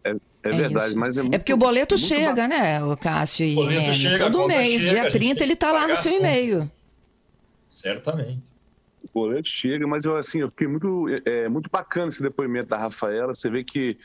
É, 0.04 0.12
é, 0.12 0.16
é 0.44 0.52
verdade, 0.52 0.88
isso. 0.88 0.98
mas 0.98 1.18
é 1.18 1.22
muito, 1.22 1.36
É 1.36 1.38
porque 1.38 1.54
o 1.54 1.58
boleto 1.58 1.98
chega, 1.98 2.48
né, 2.48 2.82
o 2.84 2.96
Cássio 2.96 3.46
e 3.46 3.54
boleto 3.54 3.94
chega, 3.96 4.32
todo 4.32 4.48
mês, 4.48 4.82
chega, 4.82 5.02
dia 5.02 5.12
30 5.12 5.44
ele 5.44 5.54
está 5.54 5.72
lá 5.72 5.88
no 5.88 5.96
seu 5.96 6.14
e-mail. 6.14 6.72
Certamente. 7.70 8.42
O 9.04 9.10
boleto 9.14 9.48
chega, 9.48 9.86
mas 9.86 10.06
eu 10.06 10.16
assim, 10.16 10.40
eu 10.40 10.50
fiquei 10.50 10.68
muito 10.68 11.06
é, 11.26 11.50
muito 11.50 11.70
bacana 11.70 12.08
esse 12.08 12.22
depoimento 12.22 12.68
da 12.68 12.78
Rafaela, 12.78 13.34
você 13.34 13.50
vê 13.50 13.64
que 13.64 13.98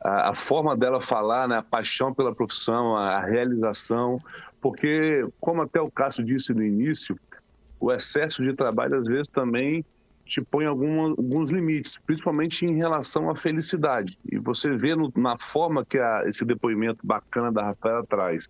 a, 0.00 0.30
a 0.30 0.34
forma 0.34 0.76
dela 0.76 1.00
falar, 1.00 1.48
né, 1.48 1.56
a 1.56 1.62
paixão 1.62 2.14
pela 2.14 2.34
profissão, 2.34 2.96
a, 2.96 3.16
a 3.16 3.26
realização, 3.26 4.20
porque 4.60 5.26
como 5.40 5.62
até 5.62 5.80
o 5.80 5.90
Cássio 5.90 6.24
disse 6.24 6.54
no 6.54 6.62
início, 6.62 7.18
o 7.80 7.90
excesso 7.90 8.42
de 8.44 8.52
trabalho 8.52 8.96
às 8.96 9.06
vezes 9.06 9.26
também 9.26 9.84
te 10.26 10.40
põe 10.40 10.64
alguma, 10.64 11.08
alguns 11.08 11.50
limites, 11.50 11.98
principalmente 12.06 12.64
em 12.64 12.76
relação 12.76 13.28
à 13.28 13.34
felicidade. 13.34 14.16
E 14.30 14.38
você 14.38 14.76
vê 14.76 14.94
no, 14.94 15.12
na 15.16 15.36
forma 15.36 15.84
que 15.84 15.98
a, 15.98 16.22
esse 16.26 16.44
depoimento 16.44 17.04
bacana 17.04 17.50
da 17.50 17.64
Rafaela 17.64 18.06
traz, 18.06 18.48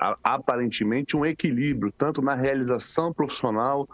a, 0.00 0.16
aparentemente 0.24 1.16
um 1.16 1.24
equilíbrio, 1.24 1.92
tanto 1.96 2.20
na 2.20 2.34
realização 2.34 3.12
profissional 3.12 3.88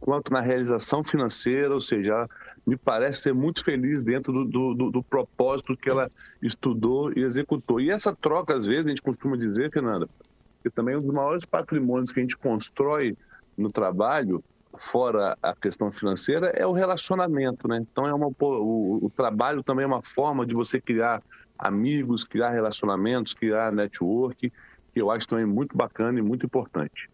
quanto 0.00 0.32
na 0.32 0.40
realização 0.40 1.02
financeira, 1.02 1.72
ou 1.72 1.80
seja, 1.80 2.28
me 2.66 2.76
parece 2.76 3.22
ser 3.22 3.34
muito 3.34 3.64
feliz 3.64 4.02
dentro 4.02 4.32
do, 4.32 4.74
do, 4.74 4.90
do, 4.90 5.02
propósito 5.02 5.76
que 5.76 5.88
ela 5.88 6.10
estudou 6.42 7.10
e 7.16 7.20
executou. 7.20 7.80
E 7.80 7.90
essa 7.90 8.14
troca, 8.14 8.54
às 8.54 8.66
vezes, 8.66 8.86
a 8.86 8.88
gente 8.90 9.02
costuma 9.02 9.36
dizer, 9.36 9.70
Fernanda, 9.70 10.06
que 10.62 10.70
também 10.70 10.94
é 10.94 10.98
um 10.98 11.02
dos 11.02 11.12
maiores 11.12 11.46
patrimônios 11.46 12.12
que 12.12 12.20
a 12.20 12.22
gente 12.22 12.36
constrói 12.36 13.16
no 13.56 13.70
trabalho, 13.70 14.42
fora 14.76 15.36
a 15.42 15.54
questão 15.54 15.90
financeira, 15.92 16.48
é 16.48 16.66
o 16.66 16.72
relacionamento, 16.72 17.68
né? 17.68 17.78
Então, 17.78 18.06
é 18.06 18.14
uma, 18.14 18.26
o, 18.26 19.06
o 19.06 19.12
trabalho 19.16 19.62
também 19.62 19.84
é 19.84 19.86
uma 19.86 20.02
forma 20.02 20.44
de 20.44 20.54
você 20.54 20.80
criar 20.80 21.22
amigos, 21.58 22.24
criar 22.24 22.50
relacionamentos, 22.50 23.34
criar 23.34 23.72
network, 23.72 24.50
que 24.92 25.00
eu 25.00 25.10
acho 25.10 25.26
também 25.26 25.46
muito 25.46 25.76
bacana 25.76 26.18
e 26.18 26.22
muito 26.22 26.46
importante. 26.46 27.08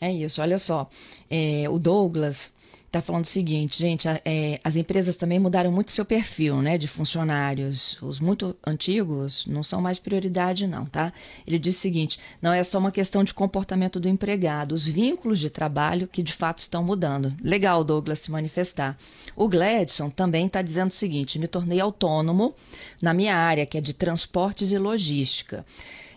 É 0.00 0.12
isso, 0.12 0.42
olha 0.42 0.58
só. 0.58 0.88
É, 1.30 1.64
o 1.68 1.78
Douglas 1.78 2.52
está 2.96 3.02
falando 3.02 3.24
o 3.24 3.28
seguinte, 3.28 3.78
gente, 3.78 4.08
é, 4.08 4.58
as 4.64 4.74
empresas 4.74 5.16
também 5.16 5.38
mudaram 5.38 5.70
muito 5.70 5.92
seu 5.92 6.04
perfil, 6.04 6.62
né, 6.62 6.78
de 6.78 6.88
funcionários. 6.88 7.98
Os 8.00 8.18
muito 8.18 8.56
antigos 8.66 9.44
não 9.46 9.62
são 9.62 9.82
mais 9.82 9.98
prioridade, 9.98 10.66
não, 10.66 10.86
tá? 10.86 11.12
Ele 11.46 11.58
diz 11.58 11.76
o 11.76 11.78
seguinte: 11.78 12.18
não 12.40 12.52
é 12.52 12.64
só 12.64 12.78
uma 12.78 12.90
questão 12.90 13.22
de 13.22 13.34
comportamento 13.34 14.00
do 14.00 14.08
empregado, 14.08 14.72
os 14.72 14.86
vínculos 14.86 15.38
de 15.38 15.50
trabalho 15.50 16.08
que 16.08 16.22
de 16.22 16.32
fato 16.32 16.60
estão 16.60 16.82
mudando. 16.82 17.34
Legal, 17.42 17.84
Douglas, 17.84 18.20
se 18.20 18.30
manifestar. 18.30 18.96
O 19.34 19.48
Gladson 19.48 20.08
também 20.08 20.46
está 20.46 20.62
dizendo 20.62 20.90
o 20.90 20.94
seguinte: 20.94 21.38
me 21.38 21.46
tornei 21.46 21.80
autônomo 21.80 22.54
na 23.02 23.12
minha 23.12 23.36
área, 23.36 23.66
que 23.66 23.76
é 23.76 23.80
de 23.80 23.92
transportes 23.92 24.72
e 24.72 24.78
logística. 24.78 25.66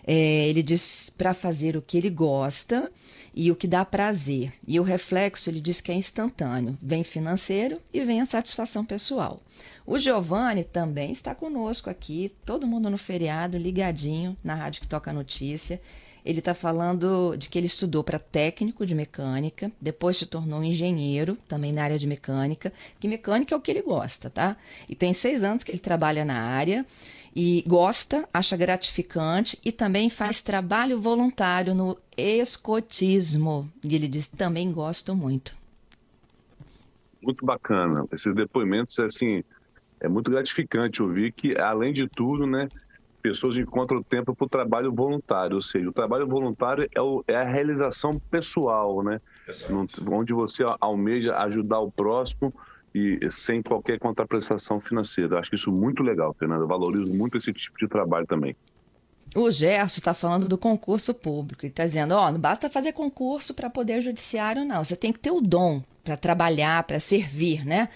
É, 0.06 0.48
ele 0.48 0.62
diz 0.62 1.10
para 1.16 1.34
fazer 1.34 1.76
o 1.76 1.82
que 1.82 1.98
ele 1.98 2.08
gosta 2.08 2.90
e 3.34 3.50
o 3.50 3.56
que 3.56 3.66
dá 3.66 3.84
prazer. 3.84 4.52
E 4.66 4.78
o 4.78 4.82
reflexo, 4.82 5.50
ele 5.50 5.60
diz 5.60 5.80
que 5.80 5.92
é 5.92 5.94
instantâneo. 5.94 6.76
Vem 6.82 7.04
financeiro 7.04 7.80
e 7.92 8.04
vem 8.04 8.20
a 8.20 8.26
satisfação 8.26 8.84
pessoal. 8.84 9.40
O 9.86 9.98
Giovanni 9.98 10.64
também 10.64 11.10
está 11.10 11.34
conosco 11.34 11.90
aqui, 11.90 12.32
todo 12.44 12.66
mundo 12.66 12.88
no 12.90 12.98
feriado, 12.98 13.58
ligadinho 13.58 14.36
na 14.42 14.54
rádio 14.54 14.82
que 14.82 14.88
toca 14.88 15.12
notícia. 15.12 15.80
Ele 16.24 16.40
está 16.40 16.54
falando 16.54 17.34
de 17.36 17.48
que 17.48 17.58
ele 17.58 17.66
estudou 17.66 18.04
para 18.04 18.18
técnico 18.18 18.84
de 18.84 18.94
mecânica, 18.94 19.72
depois 19.80 20.18
se 20.18 20.26
tornou 20.26 20.62
engenheiro, 20.62 21.36
também 21.48 21.72
na 21.72 21.82
área 21.82 21.98
de 21.98 22.06
mecânica, 22.06 22.72
que 22.98 23.08
mecânica 23.08 23.54
é 23.54 23.58
o 23.58 23.60
que 23.60 23.70
ele 23.70 23.82
gosta, 23.82 24.28
tá? 24.28 24.56
E 24.88 24.94
tem 24.94 25.12
seis 25.12 25.42
anos 25.42 25.64
que 25.64 25.70
ele 25.70 25.78
trabalha 25.78 26.24
na 26.24 26.40
área 26.40 26.84
e 27.34 27.64
gosta, 27.66 28.28
acha 28.32 28.56
gratificante 28.56 29.58
e 29.64 29.70
também 29.70 30.10
faz 30.10 30.42
trabalho 30.42 31.00
voluntário 31.00 31.74
no 31.74 31.96
escotismo. 32.16 33.70
E 33.84 33.94
ele 33.94 34.08
diz: 34.08 34.28
também 34.28 34.70
gosto 34.72 35.14
muito. 35.14 35.54
Muito 37.22 37.44
bacana. 37.44 38.06
Esses 38.12 38.34
depoimentos, 38.34 38.98
assim, 38.98 39.44
é 40.00 40.08
muito 40.08 40.30
gratificante 40.30 41.02
ouvir 41.02 41.32
que, 41.32 41.58
além 41.58 41.92
de 41.92 42.08
tudo, 42.08 42.46
né, 42.46 42.68
pessoas 43.22 43.56
encontram 43.56 44.02
tempo 44.02 44.34
para 44.34 44.46
o 44.46 44.48
trabalho 44.48 44.90
voluntário. 44.90 45.54
Ou 45.54 45.62
seja, 45.62 45.88
o 45.88 45.92
trabalho 45.92 46.26
voluntário 46.26 46.88
é, 46.94 47.00
o, 47.00 47.22
é 47.28 47.36
a 47.36 47.44
realização 47.44 48.18
pessoal, 48.30 49.02
né? 49.02 49.20
Onde 50.10 50.32
você 50.32 50.64
almeja 50.80 51.36
ajudar 51.38 51.80
o 51.80 51.92
próximo 51.92 52.52
e 52.94 53.18
sem 53.30 53.62
qualquer 53.62 53.98
contraprestação 53.98 54.80
financeira. 54.80 55.38
Acho 55.38 55.54
isso 55.54 55.70
muito 55.70 56.02
legal, 56.02 56.32
Fernanda. 56.34 56.66
valorizo 56.66 57.12
muito 57.12 57.36
esse 57.36 57.52
tipo 57.52 57.78
de 57.78 57.88
trabalho 57.88 58.26
também. 58.26 58.56
O 59.34 59.50
Gerson 59.50 59.98
está 59.98 60.12
falando 60.12 60.48
do 60.48 60.58
concurso 60.58 61.14
público. 61.14 61.64
Ele 61.64 61.70
está 61.70 61.84
dizendo: 61.84 62.14
ó, 62.14 62.28
oh, 62.28 62.32
não 62.32 62.40
basta 62.40 62.68
fazer 62.68 62.92
concurso 62.92 63.54
para 63.54 63.70
poder 63.70 64.02
judiciário, 64.02 64.64
não. 64.64 64.82
Você 64.82 64.96
tem 64.96 65.12
que 65.12 65.20
ter 65.20 65.30
o 65.30 65.40
dom 65.40 65.82
para 66.02 66.16
trabalhar, 66.16 66.82
para 66.82 66.98
servir, 66.98 67.64
né? 67.64 67.88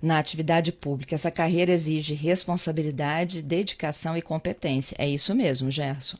Na 0.00 0.18
atividade 0.18 0.72
pública. 0.72 1.14
Essa 1.14 1.30
carreira 1.30 1.70
exige 1.70 2.14
responsabilidade, 2.14 3.40
dedicação 3.40 4.16
e 4.16 4.22
competência. 4.22 4.96
É 4.98 5.08
isso 5.08 5.32
mesmo, 5.32 5.70
Gerson. 5.70 6.18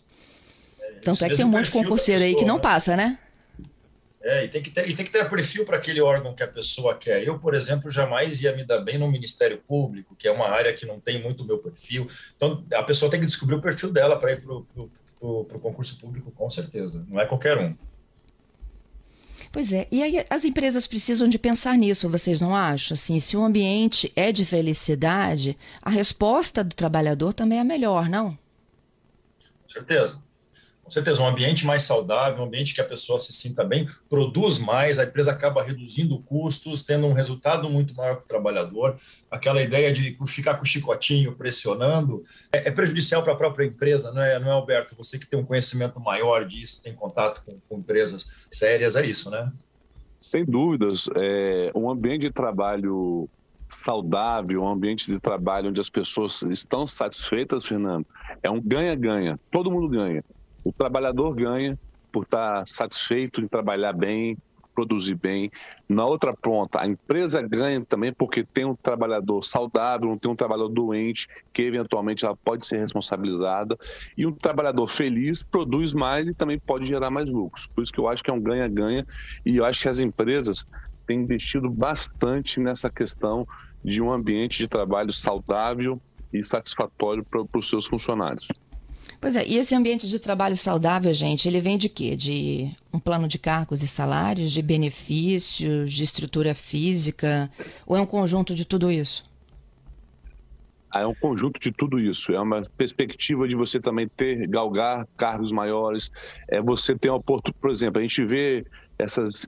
É, 0.80 0.92
Tanto 1.00 1.24
é 1.24 1.28
que 1.28 1.36
tem 1.36 1.44
um 1.44 1.48
monte 1.48 1.64
de 1.64 1.72
concurseiro 1.72 2.22
aí 2.22 2.36
que 2.36 2.44
não 2.44 2.56
né? 2.56 2.62
passa, 2.62 2.96
né? 2.96 3.18
É, 4.24 4.44
e 4.44 4.48
tem 4.48 4.62
que 4.62 4.70
ter, 4.70 4.88
e 4.88 4.94
tem 4.94 5.04
que 5.04 5.10
ter 5.10 5.28
perfil 5.28 5.64
para 5.64 5.76
aquele 5.76 6.00
órgão 6.00 6.32
que 6.32 6.44
a 6.44 6.48
pessoa 6.48 6.94
quer. 6.96 7.26
Eu, 7.26 7.40
por 7.40 7.54
exemplo, 7.54 7.90
jamais 7.90 8.40
ia 8.40 8.54
me 8.54 8.64
dar 8.64 8.78
bem 8.78 8.96
no 8.96 9.10
Ministério 9.10 9.58
Público, 9.58 10.14
que 10.14 10.28
é 10.28 10.32
uma 10.32 10.48
área 10.48 10.72
que 10.72 10.86
não 10.86 11.00
tem 11.00 11.20
muito 11.20 11.42
o 11.42 11.46
meu 11.46 11.58
perfil. 11.58 12.08
Então, 12.36 12.64
a 12.72 12.82
pessoa 12.84 13.10
tem 13.10 13.18
que 13.18 13.26
descobrir 13.26 13.56
o 13.56 13.60
perfil 13.60 13.90
dela 13.90 14.18
para 14.18 14.32
ir 14.32 14.40
para 14.40 14.54
o 15.20 15.44
concurso 15.60 15.98
público, 15.98 16.30
com 16.30 16.48
certeza. 16.50 17.04
Não 17.08 17.20
é 17.20 17.26
qualquer 17.26 17.58
um. 17.58 17.74
Pois 19.50 19.72
é, 19.72 19.86
e 19.90 20.02
aí 20.02 20.24
as 20.30 20.44
empresas 20.44 20.86
precisam 20.86 21.28
de 21.28 21.38
pensar 21.38 21.76
nisso, 21.76 22.08
vocês 22.08 22.40
não 22.40 22.54
acham? 22.54 22.94
Assim, 22.94 23.20
se 23.20 23.36
o 23.36 23.42
ambiente 23.42 24.10
é 24.16 24.32
de 24.32 24.46
felicidade, 24.46 25.58
a 25.82 25.90
resposta 25.90 26.64
do 26.64 26.74
trabalhador 26.74 27.34
também 27.34 27.58
é 27.58 27.64
melhor, 27.64 28.08
não? 28.08 28.30
Com 29.62 29.68
certeza 29.68 30.31
certeza, 30.92 31.22
um 31.22 31.26
ambiente 31.26 31.64
mais 31.64 31.82
saudável, 31.82 32.42
um 32.42 32.46
ambiente 32.46 32.74
que 32.74 32.80
a 32.80 32.84
pessoa 32.84 33.18
se 33.18 33.32
sinta 33.32 33.64
bem, 33.64 33.88
produz 34.08 34.58
mais, 34.58 34.98
a 34.98 35.04
empresa 35.04 35.32
acaba 35.32 35.62
reduzindo 35.62 36.18
custos, 36.20 36.82
tendo 36.82 37.06
um 37.06 37.12
resultado 37.12 37.68
muito 37.70 37.94
maior 37.94 38.16
para 38.16 38.24
o 38.24 38.28
trabalhador. 38.28 38.96
Aquela 39.30 39.62
ideia 39.62 39.92
de 39.92 40.16
ficar 40.26 40.54
com 40.54 40.62
o 40.62 40.66
chicotinho 40.66 41.34
pressionando 41.34 42.22
é, 42.52 42.68
é 42.68 42.70
prejudicial 42.70 43.22
para 43.22 43.32
a 43.32 43.36
própria 43.36 43.64
empresa, 43.64 44.12
não 44.12 44.22
é, 44.22 44.38
não 44.38 44.48
é, 44.48 44.52
Alberto? 44.52 44.94
Você 44.96 45.18
que 45.18 45.26
tem 45.26 45.38
um 45.38 45.44
conhecimento 45.44 46.00
maior 46.00 46.44
disso, 46.44 46.82
tem 46.82 46.94
contato 46.94 47.42
com, 47.44 47.58
com 47.68 47.78
empresas 47.78 48.30
sérias, 48.50 48.96
é 48.96 49.06
isso, 49.06 49.30
né? 49.30 49.50
Sem 50.16 50.44
dúvidas. 50.44 51.08
É, 51.16 51.72
um 51.74 51.90
ambiente 51.90 52.22
de 52.22 52.30
trabalho 52.30 53.28
saudável, 53.66 54.62
um 54.62 54.68
ambiente 54.68 55.10
de 55.10 55.18
trabalho 55.18 55.70
onde 55.70 55.80
as 55.80 55.88
pessoas 55.88 56.42
estão 56.42 56.86
satisfeitas, 56.86 57.66
Fernando, 57.66 58.06
é 58.42 58.50
um 58.50 58.60
ganha-ganha. 58.60 59.38
Todo 59.50 59.70
mundo 59.70 59.88
ganha. 59.88 60.22
O 60.64 60.72
trabalhador 60.72 61.34
ganha 61.34 61.78
por 62.10 62.24
estar 62.24 62.66
satisfeito 62.66 63.40
em 63.40 63.48
trabalhar 63.48 63.92
bem, 63.92 64.36
produzir 64.74 65.14
bem. 65.14 65.50
Na 65.88 66.04
outra 66.04 66.34
ponta, 66.34 66.80
a 66.80 66.86
empresa 66.86 67.40
ganha 67.42 67.84
também 67.84 68.12
porque 68.12 68.44
tem 68.44 68.64
um 68.64 68.74
trabalhador 68.74 69.42
saudável, 69.42 70.08
não 70.08 70.18
tem 70.18 70.30
um 70.30 70.36
trabalhador 70.36 70.68
doente, 70.68 71.28
que 71.52 71.62
eventualmente 71.62 72.24
ela 72.24 72.36
pode 72.36 72.66
ser 72.66 72.78
responsabilizada. 72.78 73.76
E 74.16 74.26
um 74.26 74.32
trabalhador 74.32 74.86
feliz 74.86 75.42
produz 75.42 75.94
mais 75.94 76.28
e 76.28 76.34
também 76.34 76.58
pode 76.58 76.86
gerar 76.86 77.10
mais 77.10 77.30
lucros. 77.30 77.66
Por 77.66 77.82
isso 77.82 77.92
que 77.92 78.00
eu 78.00 78.08
acho 78.08 78.22
que 78.22 78.30
é 78.30 78.34
um 78.34 78.40
ganha-ganha 78.40 79.06
e 79.44 79.56
eu 79.56 79.64
acho 79.64 79.82
que 79.82 79.88
as 79.88 80.00
empresas 80.00 80.66
têm 81.06 81.20
investido 81.20 81.68
bastante 81.70 82.60
nessa 82.60 82.90
questão 82.90 83.46
de 83.84 84.00
um 84.00 84.12
ambiente 84.12 84.58
de 84.58 84.68
trabalho 84.68 85.12
saudável 85.12 86.00
e 86.32 86.42
satisfatório 86.42 87.24
para 87.24 87.58
os 87.58 87.68
seus 87.68 87.86
funcionários. 87.86 88.46
Pois 89.22 89.36
é, 89.36 89.46
e 89.46 89.56
esse 89.56 89.72
ambiente 89.72 90.08
de 90.08 90.18
trabalho 90.18 90.56
saudável, 90.56 91.14
gente, 91.14 91.46
ele 91.46 91.60
vem 91.60 91.78
de 91.78 91.88
quê? 91.88 92.16
De 92.16 92.68
um 92.92 92.98
plano 92.98 93.28
de 93.28 93.38
cargos 93.38 93.80
e 93.80 93.86
salários, 93.86 94.50
de 94.50 94.60
benefícios, 94.60 95.92
de 95.92 96.02
estrutura 96.02 96.56
física, 96.56 97.48
ou 97.86 97.96
é 97.96 98.00
um 98.00 98.04
conjunto 98.04 98.52
de 98.52 98.64
tudo 98.64 98.90
isso? 98.90 99.22
Ah, 100.90 101.02
é 101.02 101.06
um 101.06 101.14
conjunto 101.14 101.60
de 101.60 101.70
tudo 101.70 102.00
isso. 102.00 102.32
É 102.32 102.40
uma 102.40 102.62
perspectiva 102.76 103.46
de 103.46 103.54
você 103.54 103.78
também 103.78 104.08
ter, 104.08 104.44
galgar 104.48 105.06
cargos 105.16 105.52
maiores. 105.52 106.10
É 106.48 106.60
você 106.60 106.92
ter 106.96 107.08
uma 107.08 107.18
oportunidade. 107.18 107.60
Por 107.60 107.70
exemplo, 107.70 108.00
a 108.00 108.02
gente 108.02 108.24
vê 108.24 108.66
essas 108.98 109.46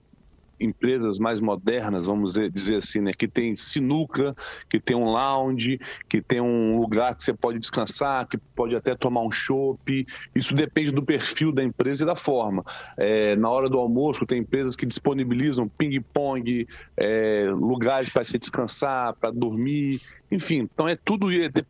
empresas 0.64 1.18
mais 1.18 1.40
modernas, 1.40 2.06
vamos 2.06 2.35
dizer 2.52 2.76
assim, 2.76 3.00
né, 3.00 3.12
que 3.12 3.28
tem 3.28 3.54
sinuca, 3.54 4.35
que 4.68 4.80
tem 4.80 4.97
um 4.97 5.04
lounge, 5.04 5.78
que 6.09 6.21
tem 6.21 6.40
um 6.40 6.78
lugar 6.78 7.14
que 7.14 7.25
você 7.25 7.33
pode 7.33 7.59
descansar, 7.59 8.26
que 8.26 8.38
pode 8.38 8.75
até 8.75 8.94
tomar 8.94 9.23
um 9.23 9.30
chopp. 9.30 10.06
Isso 10.35 10.54
depende 10.54 10.90
do 10.90 11.02
perfil 11.02 11.52
da 11.52 11.62
empresa 11.62 12.04
e 12.04 12.06
da 12.06 12.16
forma. 12.16 12.64
É, 12.97 13.37
na 13.37 13.49
hora 13.49 13.68
do 13.68 13.78
almoço, 13.78 14.26
tem 14.26 14.40
empresas 14.40 14.76
que 14.76 14.87
disponibilizam 14.87 15.68
ping-pong, 15.68 16.66
é, 16.97 17.47
lugares 17.49 18.09
para 18.09 18.25
se 18.25 18.38
descansar, 18.38 19.14
para 19.14 19.30
dormir. 19.30 20.00
Enfim, 20.30 20.68
então 20.73 20.88
é 20.88 20.97
tudo 20.97 21.28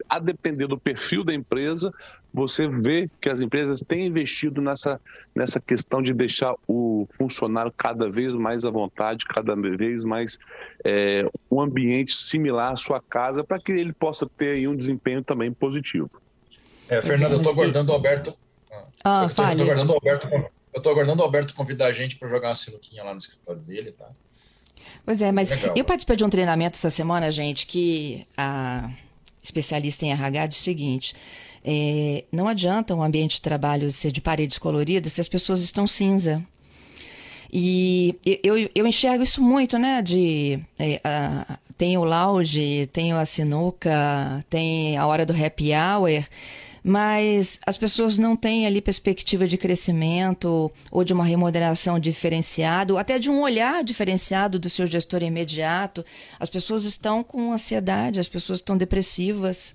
a 0.09 0.19
depender 0.19 0.67
do 0.67 0.79
perfil 0.79 1.23
da 1.23 1.35
empresa, 1.35 1.93
você 2.35 2.67
vê 2.67 3.09
que 3.21 3.31
as 3.31 3.41
empresas 3.41 3.81
têm 3.81 4.09
investido 4.09 4.61
nessa, 4.61 5.01
nessa 5.37 5.61
questão 5.61 6.03
de 6.03 6.13
deixar 6.13 6.53
o 6.67 7.07
funcionário 7.17 7.71
cada 7.71 8.11
vez 8.11 8.35
mais 8.35 8.65
à 8.65 8.71
vontade, 8.71 9.25
cada 9.25 9.55
vez 9.55 10.03
mais 10.03 10.37
é, 10.85 11.25
um 11.49 11.61
ambiente 11.61 12.13
similar 12.13 12.73
à 12.73 12.77
sua 12.77 13.01
casa, 13.01 13.45
para 13.45 13.61
que 13.61 13.71
ele 13.71 13.93
possa 13.93 14.27
ter 14.27 14.57
aí 14.57 14.67
um 14.67 14.77
desempenho 14.77 15.23
também 15.23 15.53
positivo. 15.53 16.11
É, 16.89 17.01
Fernando, 17.01 17.33
eu 17.33 17.39
estou 17.39 17.53
aguardando 17.53 17.93
o 17.93 17.95
Alberto. 17.95 18.35
Ah, 19.05 19.23
eu 19.23 19.29
estou 19.29 19.45
aguardando 19.45 19.93
o 19.93 19.95
Alberto. 19.95 20.29
Eu 20.75 20.79
estou 20.79 20.93
aguardando 20.93 21.23
o 21.23 21.25
Alberto 21.25 21.55
convidar 21.55 21.87
a 21.87 21.93
gente 21.93 22.17
para 22.17 22.29
jogar 22.29 22.49
uma 22.49 22.57
sinuquinha 22.57 23.05
lá 23.05 23.13
no 23.13 23.19
escritório 23.19 23.61
dele, 23.61 23.93
tá? 23.93 24.11
Pois 25.07 25.23
é, 25.23 25.31
mas 25.31 25.51
Legal. 25.51 25.73
eu 25.77 25.85
participei 25.85 26.17
de 26.17 26.25
um 26.25 26.29
treinamento 26.29 26.77
essa 26.77 26.91
semana, 26.91 27.31
gente, 27.31 27.65
que 27.65 28.27
a 28.37 28.91
especialista 29.41 30.05
em 30.05 30.11
RH 30.11 30.47
disse 30.49 30.61
o 30.63 30.65
seguinte: 30.65 31.15
é, 31.65 32.25
não 32.31 32.47
adianta 32.47 32.95
um 32.95 33.03
ambiente 33.03 33.37
de 33.37 33.43
trabalho 33.43 33.91
ser 33.91 34.13
de 34.13 34.21
paredes 34.21 34.59
coloridas 34.59 35.15
se 35.15 35.21
as 35.21 35.29
pessoas 35.29 35.63
estão 35.63 35.87
cinza. 35.87 36.43
E 37.57 38.19
eu, 38.43 38.69
eu 38.75 38.87
enxergo 38.87 39.23
isso 39.23 39.41
muito, 39.41 39.79
né? 39.79 40.03
De 40.03 40.59
é, 40.79 41.01
a, 41.05 41.59
tem 41.79 41.97
o 41.97 42.05
lounge, 42.05 42.89
tem 42.93 43.13
a 43.13 43.25
sinuca, 43.25 44.45
tem 44.51 44.97
a 44.97 45.07
hora 45.07 45.25
do 45.25 45.33
happy 45.33 45.71
hour, 45.73 46.25
mas 46.83 47.61
as 47.65 47.79
pessoas 47.79 48.19
não 48.19 48.37
têm 48.37 48.67
ali 48.67 48.83
perspectiva 48.83 49.47
de 49.47 49.57
crescimento 49.57 50.71
ou 50.91 51.05
de 51.05 51.13
uma 51.13 51.25
remuneração 51.25 51.99
diferenciada, 51.99 52.93
ou 52.93 52.99
até 52.99 53.19
de 53.19 53.31
um 53.31 53.41
olhar 53.41 53.85
diferenciado 53.85 54.59
do 54.59 54.69
seu 54.69 54.87
gestor 54.87 55.23
imediato. 55.23 56.05
As 56.41 56.51
pessoas 56.51 56.85
estão 56.85 57.23
com 57.23 57.53
ansiedade, 57.53 58.21
as 58.21 58.29
pessoas 58.29 58.59
estão 58.59 58.77
depressivas. 58.77 59.75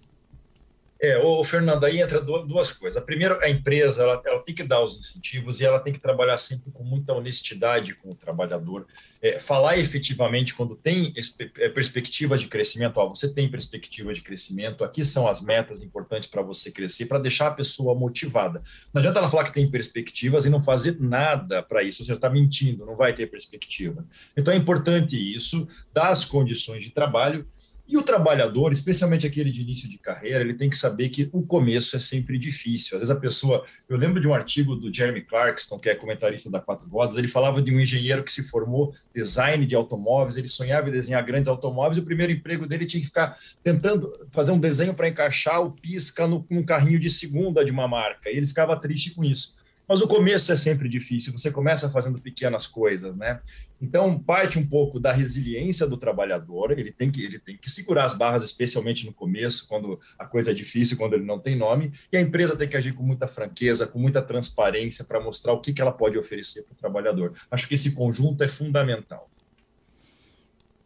É, 1.01 1.17
o 1.17 1.41
Fernando, 1.45 1.85
aí 1.85 2.01
entra 2.01 2.19
duas 2.19 2.71
coisas. 2.73 3.01
A 3.01 3.05
primeira, 3.05 3.39
a 3.41 3.49
empresa 3.49 4.03
ela, 4.03 4.21
ela, 4.25 4.43
tem 4.43 4.53
que 4.53 4.63
dar 4.63 4.81
os 4.81 4.97
incentivos 4.97 5.61
e 5.61 5.65
ela 5.65 5.79
tem 5.79 5.93
que 5.93 5.99
trabalhar 5.99 6.37
sempre 6.37 6.69
com 6.71 6.83
muita 6.83 7.13
honestidade 7.13 7.95
com 7.95 8.09
o 8.09 8.15
trabalhador. 8.15 8.85
É, 9.21 9.39
falar 9.39 9.77
efetivamente 9.77 10.53
quando 10.53 10.75
tem 10.75 11.13
é, 11.57 11.69
perspectiva 11.69 12.37
de 12.37 12.47
crescimento. 12.47 12.97
Ó, 12.97 13.07
você 13.07 13.33
tem 13.33 13.49
perspectiva 13.49 14.13
de 14.13 14.21
crescimento, 14.21 14.83
aqui 14.83 15.05
são 15.05 15.25
as 15.25 15.41
metas 15.41 15.81
importantes 15.81 16.29
para 16.29 16.41
você 16.41 16.69
crescer, 16.69 17.05
para 17.05 17.19
deixar 17.19 17.47
a 17.47 17.51
pessoa 17.51 17.95
motivada. 17.95 18.61
Não 18.93 18.99
adianta 18.99 19.19
ela 19.19 19.29
falar 19.29 19.45
que 19.45 19.53
tem 19.53 19.71
perspectivas 19.71 20.45
e 20.45 20.49
não 20.49 20.61
fazer 20.61 20.99
nada 20.99 21.63
para 21.63 21.81
isso. 21.81 22.03
Você 22.03 22.11
está 22.11 22.29
mentindo, 22.29 22.85
não 22.85 22.97
vai 22.97 23.13
ter 23.13 23.27
perspectiva. 23.27 24.05
Então 24.35 24.53
é 24.53 24.57
importante 24.57 25.15
isso, 25.15 25.65
dar 25.93 26.09
as 26.09 26.25
condições 26.25 26.83
de 26.83 26.89
trabalho 26.89 27.47
e 27.89 27.97
o 27.97 28.03
trabalhador, 28.03 28.71
especialmente 28.71 29.25
aquele 29.25 29.49
de 29.49 29.63
início 29.63 29.89
de 29.89 29.97
carreira, 29.97 30.41
ele 30.41 30.53
tem 30.53 30.69
que 30.69 30.77
saber 30.77 31.09
que 31.09 31.27
o 31.33 31.41
começo 31.41 31.95
é 31.95 31.99
sempre 31.99 32.37
difícil. 32.37 32.95
Às 32.95 33.01
vezes 33.01 33.09
a 33.09 33.19
pessoa. 33.19 33.65
Eu 33.89 33.97
lembro 33.97 34.21
de 34.21 34.27
um 34.27 34.33
artigo 34.33 34.75
do 34.75 34.93
Jeremy 34.93 35.21
Clarkson, 35.21 35.79
que 35.79 35.89
é 35.89 35.95
comentarista 35.95 36.51
da 36.51 36.59
Quatro 36.59 36.87
Rodas, 36.87 37.17
ele 37.17 37.27
falava 37.27 37.63
de 37.63 37.73
um 37.73 37.79
engenheiro 37.79 38.23
que 38.23 38.31
se 38.31 38.47
formou 38.47 38.93
design 39.11 39.65
de 39.65 39.75
automóveis, 39.75 40.37
ele 40.37 40.47
sonhava 40.47 40.87
em 40.87 40.91
desenhar 40.91 41.25
grandes 41.25 41.47
automóveis, 41.47 41.97
e 41.97 42.01
o 42.01 42.05
primeiro 42.05 42.31
emprego 42.31 42.67
dele 42.67 42.85
tinha 42.85 43.01
que 43.01 43.07
ficar 43.07 43.35
tentando 43.63 44.13
fazer 44.29 44.51
um 44.51 44.59
desenho 44.59 44.93
para 44.93 45.09
encaixar 45.09 45.59
o 45.59 45.71
pisca 45.71 46.27
no, 46.27 46.45
num 46.47 46.63
carrinho 46.63 46.99
de 46.99 47.09
segunda 47.09 47.65
de 47.65 47.71
uma 47.71 47.87
marca. 47.87 48.29
E 48.29 48.37
ele 48.37 48.45
ficava 48.45 48.79
triste 48.79 49.15
com 49.15 49.23
isso. 49.23 49.57
Mas 49.89 50.01
o 50.01 50.07
começo 50.07 50.51
é 50.51 50.55
sempre 50.55 50.87
difícil, 50.87 51.33
você 51.33 51.49
começa 51.49 51.89
fazendo 51.89 52.21
pequenas 52.21 52.67
coisas, 52.67 53.17
né? 53.17 53.41
Então, 53.81 54.19
parte 54.19 54.59
um 54.59 54.67
pouco 54.67 54.99
da 54.99 55.11
resiliência 55.11 55.87
do 55.87 55.97
trabalhador, 55.97 56.77
ele 56.77 56.91
tem 56.91 57.09
que, 57.09 57.25
ele 57.25 57.39
tem 57.39 57.57
que 57.57 57.71
segurar 57.71 58.05
as 58.05 58.13
barras, 58.13 58.43
especialmente 58.43 59.03
no 59.03 59.11
começo, 59.11 59.67
quando 59.67 59.99
a 60.19 60.25
coisa 60.25 60.51
é 60.51 60.53
difícil, 60.53 60.95
quando 60.95 61.13
ele 61.13 61.25
não 61.25 61.39
tem 61.39 61.57
nome, 61.57 61.91
e 62.11 62.17
a 62.17 62.21
empresa 62.21 62.55
tem 62.55 62.69
que 62.69 62.77
agir 62.77 62.93
com 62.93 63.01
muita 63.01 63.27
franqueza, 63.27 63.87
com 63.87 63.97
muita 63.97 64.21
transparência 64.21 65.03
para 65.03 65.19
mostrar 65.19 65.53
o 65.53 65.59
que, 65.59 65.73
que 65.73 65.81
ela 65.81 65.91
pode 65.91 66.19
oferecer 66.19 66.63
para 66.65 66.73
o 66.73 66.77
trabalhador. 66.77 67.33
Acho 67.49 67.67
que 67.67 67.73
esse 67.73 67.93
conjunto 67.93 68.43
é 68.43 68.47
fundamental. 68.47 69.27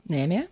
Némia? 0.08 0.50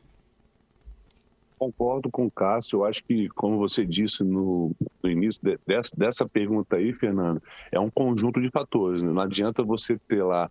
Concordo 1.62 2.10
com 2.10 2.26
o 2.26 2.32
Cássio. 2.32 2.78
Eu 2.78 2.86
acho 2.86 3.04
que, 3.04 3.30
como 3.30 3.60
você 3.60 3.86
disse 3.86 4.24
no, 4.24 4.72
no 5.04 5.08
início 5.12 5.40
de, 5.44 5.60
dessa, 5.68 5.96
dessa 5.96 6.28
pergunta 6.28 6.78
aí, 6.78 6.92
Fernando, 6.92 7.40
é 7.72 7.80
um 7.80 7.88
conjunto 7.88 8.42
de 8.42 8.50
fatores. 8.50 9.04
Né? 9.04 9.12
Não 9.12 9.22
adianta 9.22 9.62
você 9.62 9.96
ter 10.08 10.24
lá 10.24 10.50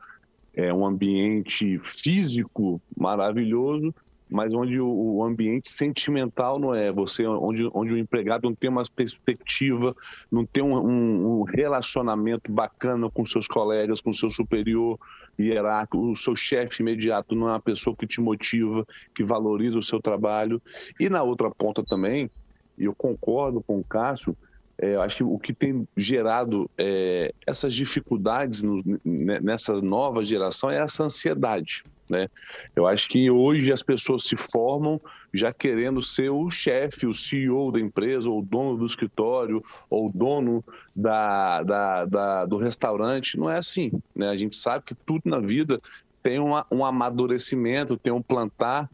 é 0.54 0.72
um 0.72 0.86
ambiente 0.86 1.80
físico 1.80 2.80
maravilhoso, 2.96 3.92
mas 4.30 4.54
onde 4.54 4.80
o, 4.80 5.24
ambiente 5.24 5.68
sentimental 5.68 6.58
não 6.58 6.74
é. 6.74 6.92
Você, 6.92 7.26
onde, 7.26 7.68
onde 7.74 7.94
o 7.94 7.98
empregado 7.98 8.44
não 8.44 8.54
tem 8.54 8.70
uma 8.70 8.82
perspectiva, 8.94 9.94
não 10.30 10.46
tem 10.46 10.62
um, 10.62 10.76
um, 10.76 11.40
um 11.40 11.42
relacionamento 11.42 12.50
bacana 12.50 13.10
com 13.10 13.24
seus 13.24 13.48
colegas, 13.48 14.00
com 14.00 14.12
seu 14.12 14.30
superior 14.30 14.98
hierárquico, 15.38 16.10
o 16.10 16.16
seu 16.16 16.36
chefe 16.36 16.82
imediato 16.82 17.34
não 17.34 17.48
é 17.48 17.52
uma 17.52 17.60
pessoa 17.60 17.96
que 17.96 18.06
te 18.06 18.20
motiva, 18.20 18.86
que 19.14 19.24
valoriza 19.24 19.78
o 19.78 19.82
seu 19.82 20.00
trabalho. 20.00 20.62
E 20.98 21.08
na 21.08 21.22
outra 21.22 21.50
ponta 21.50 21.82
também, 21.82 22.30
e 22.78 22.84
eu 22.84 22.94
concordo 22.94 23.62
com 23.62 23.78
o 23.78 23.84
Cássio, 23.84 24.36
é, 24.78 24.96
acho 24.96 25.16
que 25.16 25.24
o 25.24 25.38
que 25.38 25.52
tem 25.52 25.86
gerado 25.94 26.70
é, 26.78 27.34
essas 27.46 27.74
dificuldades 27.74 28.62
no, 28.62 28.82
nessa 29.04 29.74
nova 29.82 30.24
geração 30.24 30.70
é 30.70 30.78
essa 30.78 31.04
ansiedade. 31.04 31.84
Né? 32.10 32.28
Eu 32.74 32.86
acho 32.86 33.08
que 33.08 33.30
hoje 33.30 33.72
as 33.72 33.82
pessoas 33.82 34.24
se 34.24 34.36
formam 34.36 35.00
já 35.32 35.52
querendo 35.52 36.02
ser 36.02 36.28
o 36.28 36.50
chefe, 36.50 37.06
o 37.06 37.14
CEO 37.14 37.70
da 37.70 37.78
empresa, 37.78 38.28
ou 38.28 38.40
o 38.40 38.42
dono 38.42 38.76
do 38.76 38.84
escritório, 38.84 39.62
ou 39.88 40.08
o 40.08 40.12
dono 40.12 40.64
da, 40.94 41.62
da, 41.62 42.04
da, 42.04 42.46
do 42.46 42.56
restaurante. 42.56 43.38
Não 43.38 43.48
é 43.48 43.56
assim. 43.56 43.92
Né? 44.14 44.28
A 44.28 44.36
gente 44.36 44.56
sabe 44.56 44.84
que 44.84 44.94
tudo 44.94 45.22
na 45.24 45.38
vida 45.38 45.80
tem 46.20 46.40
uma, 46.40 46.66
um 46.70 46.84
amadurecimento, 46.84 47.96
tem 47.96 48.12
um 48.12 48.20
plantar, 48.20 48.90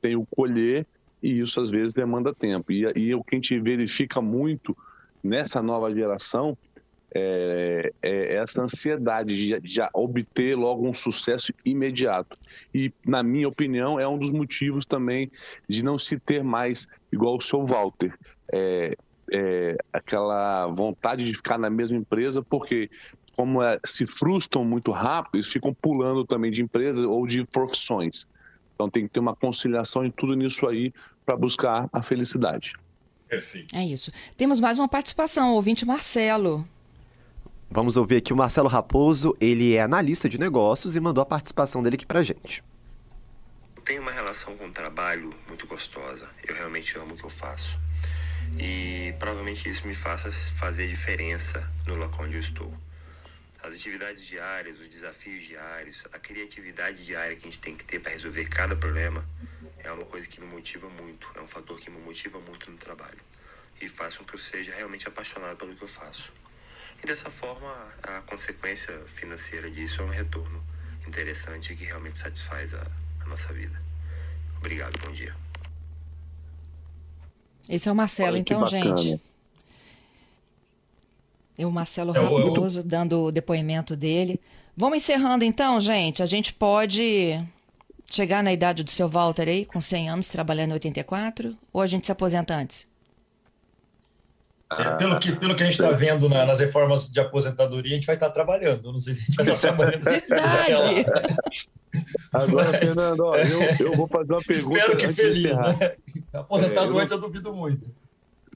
tem 0.00 0.14
o 0.14 0.24
colher, 0.24 0.86
e 1.20 1.40
isso 1.40 1.60
às 1.60 1.70
vezes 1.70 1.92
demanda 1.92 2.32
tempo. 2.32 2.70
E, 2.70 2.84
e 2.96 3.14
o 3.14 3.24
que 3.24 3.34
a 3.34 3.38
gente 3.38 3.58
verifica 3.58 4.20
muito 4.20 4.76
nessa 5.22 5.60
nova 5.60 5.92
geração 5.92 6.56
é, 7.14 7.92
é 8.02 8.34
essa 8.36 8.62
ansiedade 8.62 9.36
de, 9.36 9.60
de, 9.60 9.80
obter 9.94 10.56
logo 10.56 10.86
um 10.86 10.92
sucesso 10.92 11.52
imediato. 11.64 12.36
E, 12.74 12.92
na 13.06 13.22
minha 13.22 13.48
opinião, 13.48 14.00
é 14.00 14.06
um 14.06 14.18
dos 14.18 14.32
motivos 14.32 14.84
também 14.84 15.30
de 15.68 15.84
não 15.84 15.96
se 15.98 16.18
ter 16.18 16.42
mais, 16.42 16.88
igual 17.12 17.36
o 17.36 17.40
seu 17.40 17.64
Walter, 17.64 18.12
é, 18.52 18.96
é, 19.32 19.76
aquela 19.92 20.66
vontade 20.66 21.24
de 21.24 21.34
ficar 21.34 21.56
na 21.56 21.70
mesma 21.70 21.96
empresa, 21.96 22.42
porque 22.42 22.90
como 23.36 23.62
é, 23.62 23.78
se 23.84 24.04
frustram 24.06 24.64
muito 24.64 24.90
rápido, 24.90 25.36
eles 25.36 25.48
ficam 25.48 25.72
pulando 25.72 26.24
também 26.24 26.50
de 26.50 26.62
empresa 26.62 27.06
ou 27.06 27.26
de 27.26 27.44
profissões. 27.44 28.26
Então 28.74 28.90
tem 28.90 29.04
que 29.06 29.12
ter 29.12 29.20
uma 29.20 29.36
conciliação 29.36 30.04
em 30.04 30.10
tudo 30.10 30.34
nisso 30.34 30.66
aí 30.66 30.92
para 31.24 31.36
buscar 31.36 31.88
a 31.92 32.02
felicidade. 32.02 32.74
Perfeito. 33.28 33.74
É 33.74 33.84
isso. 33.84 34.12
Temos 34.36 34.60
mais 34.60 34.78
uma 34.78 34.88
participação, 34.88 35.52
o 35.52 35.54
ouvinte 35.54 35.84
Marcelo. 35.84 36.66
Vamos 37.74 37.96
ouvir 37.96 38.18
aqui 38.18 38.32
o 38.32 38.36
Marcelo 38.36 38.68
Raposo, 38.68 39.36
ele 39.40 39.74
é 39.74 39.82
analista 39.82 40.28
de 40.28 40.38
negócios 40.38 40.94
e 40.94 41.00
mandou 41.00 41.20
a 41.20 41.26
participação 41.26 41.82
dele 41.82 41.96
aqui 41.96 42.06
pra 42.06 42.22
gente. 42.22 42.62
Tenho 43.84 44.00
uma 44.00 44.12
relação 44.12 44.56
com 44.56 44.68
o 44.68 44.70
trabalho 44.70 45.34
muito 45.48 45.66
gostosa. 45.66 46.30
Eu 46.46 46.54
realmente 46.54 46.96
amo 46.96 47.14
o 47.14 47.16
que 47.16 47.24
eu 47.24 47.28
faço. 47.28 47.76
E 48.60 49.12
provavelmente 49.18 49.68
isso 49.68 49.88
me 49.88 49.92
faça 49.92 50.30
fazer 50.30 50.86
diferença 50.86 51.68
no 51.84 51.96
local 51.96 52.26
onde 52.26 52.34
eu 52.34 52.40
estou. 52.40 52.72
As 53.60 53.74
atividades 53.74 54.24
diárias, 54.24 54.78
os 54.78 54.86
desafios 54.86 55.42
diários, 55.42 56.06
a 56.12 56.18
criatividade 56.20 57.04
diária 57.04 57.34
que 57.34 57.42
a 57.42 57.50
gente 57.50 57.58
tem 57.58 57.74
que 57.74 57.82
ter 57.82 57.98
para 57.98 58.12
resolver 58.12 58.48
cada 58.48 58.76
problema 58.76 59.24
é 59.78 59.90
uma 59.90 60.04
coisa 60.04 60.28
que 60.28 60.40
me 60.40 60.46
motiva 60.46 60.88
muito, 61.02 61.28
é 61.34 61.40
um 61.40 61.48
fator 61.48 61.76
que 61.80 61.90
me 61.90 61.98
motiva 61.98 62.38
muito 62.38 62.70
no 62.70 62.76
trabalho 62.76 63.18
e 63.80 63.88
faz 63.88 64.16
com 64.16 64.24
que 64.24 64.36
eu 64.36 64.38
seja 64.38 64.72
realmente 64.72 65.08
apaixonado 65.08 65.56
pelo 65.56 65.74
que 65.74 65.82
eu 65.82 65.88
faço. 65.88 66.30
E 67.04 67.06
dessa 67.06 67.28
forma, 67.28 67.70
a 68.02 68.22
consequência 68.22 68.98
financeira 69.04 69.70
disso 69.70 70.00
é 70.00 70.04
um 70.06 70.08
retorno 70.08 70.58
interessante 71.06 71.74
que 71.76 71.84
realmente 71.84 72.18
satisfaz 72.18 72.72
a, 72.72 72.82
a 73.20 73.26
nossa 73.26 73.52
vida. 73.52 73.78
Obrigado, 74.56 74.98
bom 75.04 75.12
dia. 75.12 75.36
Esse 77.68 77.90
é 77.90 77.92
o 77.92 77.94
Marcelo, 77.94 78.30
Olha 78.32 78.38
então, 78.38 78.66
gente. 78.66 79.20
É 81.58 81.66
o 81.66 81.70
Marcelo 81.70 82.16
É, 82.16 82.20
eu- 82.20 82.48
Raposo 82.48 82.82
dando 82.82 83.24
o 83.24 83.30
depoimento 83.30 83.94
dele. 83.94 84.40
Vamos 84.74 84.96
encerrando 84.96 85.44
então, 85.44 85.78
gente. 85.80 86.22
A 86.22 86.26
gente 86.26 86.54
pode 86.54 87.38
chegar 88.10 88.42
na 88.42 88.50
idade 88.50 88.82
do 88.82 88.90
seu 88.90 89.10
Walter 89.10 89.46
aí, 89.46 89.66
com 89.66 89.78
100 89.78 90.08
anos, 90.08 90.28
trabalhando 90.28 90.70
em 90.70 90.74
84, 90.74 91.54
ou 91.70 91.82
a 91.82 91.86
gente 91.86 92.06
se 92.06 92.12
aposenta 92.12 92.54
antes? 92.54 92.88
Pelo, 94.98 95.18
que, 95.18 95.32
pelo 95.32 95.54
que 95.54 95.62
a 95.62 95.66
gente 95.66 95.74
está 95.74 95.90
vendo 95.90 96.28
na- 96.28 96.44
nas 96.46 96.60
reformas 96.60 97.10
de 97.10 97.20
aposentadoria, 97.20 97.92
a 97.92 97.94
gente 97.96 98.06
vai 98.06 98.16
estar 98.16 98.30
trabalhando. 98.30 98.88
Eu 98.88 98.92
não 98.92 99.00
sei 99.00 99.14
se 99.14 99.22
a 99.22 99.24
gente 99.24 99.36
vai 99.36 99.46
estar 99.46 99.60
trabalhando. 99.60 100.02
Verdade! 100.04 101.06
Agora, 102.32 102.70
Mas- 102.72 102.78
Fernando, 102.80 103.20
ó, 103.20 103.36
eu, 103.36 103.60
eu 103.86 103.92
vou 103.96 104.08
fazer 104.08 104.32
uma 104.32 104.42
pergunta 104.42 104.78
Espero 104.78 104.96
que 104.96 105.08
feliz, 105.08 105.56
né? 105.56 105.94
Aposentado 106.32 106.98
É, 106.98 107.02
antes 107.02 107.12
eu 107.12 107.20
duvido 107.20 107.54
muito. 107.54 107.88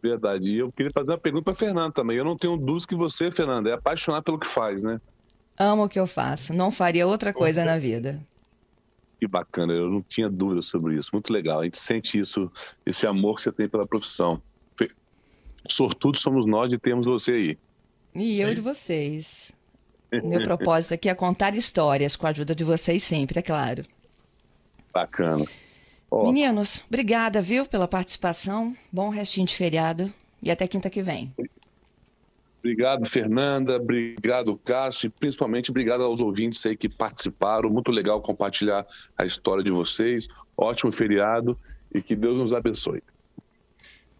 Verdade. 0.03 0.51
E 0.51 0.59
eu 0.59 0.73
queria 0.73 0.91
fazer 0.93 1.13
uma 1.13 1.19
pergunta 1.19 1.45
para 1.45 1.55
Fernando 1.55 1.93
também. 1.93 2.17
Eu 2.17 2.25
não 2.25 2.37
tenho 2.37 2.57
dúvidas 2.57 2.87
que 2.87 2.95
você, 2.97 3.31
Fernando, 3.31 3.69
é 3.69 3.73
apaixonado 3.73 4.25
pelo 4.25 4.39
que 4.39 4.47
faz, 4.47 4.83
né? 4.83 5.01
Amo 5.57 5.85
o 5.85 5.89
que 5.89 5.99
eu 5.99 6.07
faço. 6.07 6.53
Não 6.55 6.71
faria 6.71 7.07
outra 7.07 7.33
coisa 7.33 7.63
certeza. 7.63 7.75
na 7.75 7.81
vida. 7.81 8.21
Que 9.21 9.27
bacana, 9.27 9.73
eu 9.73 9.89
não 9.91 10.01
tinha 10.03 10.29
dúvida 10.31 10.63
sobre 10.63 10.95
isso. 10.97 11.11
Muito 11.13 11.33
legal. 11.33 11.61
A 11.61 11.65
gente 11.65 11.79
sente 11.79 12.19
isso, 12.19 12.51
esse 12.87 13.07
amor 13.07 13.37
que 13.37 13.43
você 13.43 13.51
tem 13.53 13.69
pela 13.69 13.87
profissão. 13.87 14.41
Sortudos 15.67 16.21
somos 16.21 16.47
nós 16.47 16.71
de 16.71 16.79
termos 16.79 17.07
você 17.07 17.33
aí. 17.33 17.59
E 18.15 18.41
eu 18.41 18.55
de 18.55 18.61
vocês. 18.61 19.53
Meu 20.11 20.43
propósito 20.43 20.95
aqui 20.95 21.09
é 21.09 21.15
contar 21.15 21.55
histórias 21.55 22.17
com 22.17 22.27
a 22.27 22.31
ajuda 22.31 22.55
de 22.55 22.65
vocês 22.65 23.03
sempre, 23.03 23.39
é 23.39 23.43
claro. 23.43 23.85
Bacana. 24.93 25.45
Ó, 26.11 26.25
Meninos, 26.25 26.83
obrigada, 26.89 27.43
viu, 27.43 27.67
pela 27.67 27.87
participação. 27.87 28.75
Bom 28.91 29.11
restinho 29.11 29.47
de 29.47 29.55
feriado 29.55 30.13
e 30.43 30.51
até 30.51 30.67
quinta 30.67 30.89
que 30.89 31.03
vem. 31.03 31.33
Obrigado, 32.61 33.07
Fernanda. 33.07 33.77
Obrigado, 33.77 34.59
Cássio. 34.65 35.09
E 35.09 35.11
principalmente 35.11 35.71
obrigado 35.71 36.03
aos 36.03 36.21
ouvintes 36.21 36.65
aí 36.67 36.77
que 36.77 36.89
participaram. 36.89 37.71
Muito 37.71 37.93
legal 37.93 38.21
compartilhar 38.21 38.87
a 39.17 39.25
história 39.25 39.63
de 39.63 39.71
vocês. 39.71 40.27
Ótimo 40.57 40.91
feriado 40.91 41.57
e 41.95 42.03
que 42.03 42.17
Deus 42.17 42.39
nos 42.39 42.53
abençoe. 42.53 43.03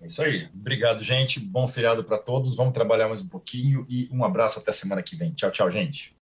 É 0.01 0.07
isso 0.07 0.23
aí. 0.23 0.49
Obrigado, 0.55 1.03
gente. 1.03 1.41
Bom 1.41 1.67
feriado 1.67 2.05
para 2.05 2.19
todos. 2.19 2.57
Vamos 2.57 2.75
trabalhar 2.75 3.09
mais 3.09 3.21
um 3.21 3.29
pouquinho 3.29 3.87
e 3.89 4.09
um 4.13 4.25
abraço 4.25 4.59
até 4.59 4.73
semana 4.73 5.03
que 5.03 5.17
vem. 5.17 5.33
Tchau, 5.33 5.51
tchau, 5.51 5.71
gente. 5.71 6.18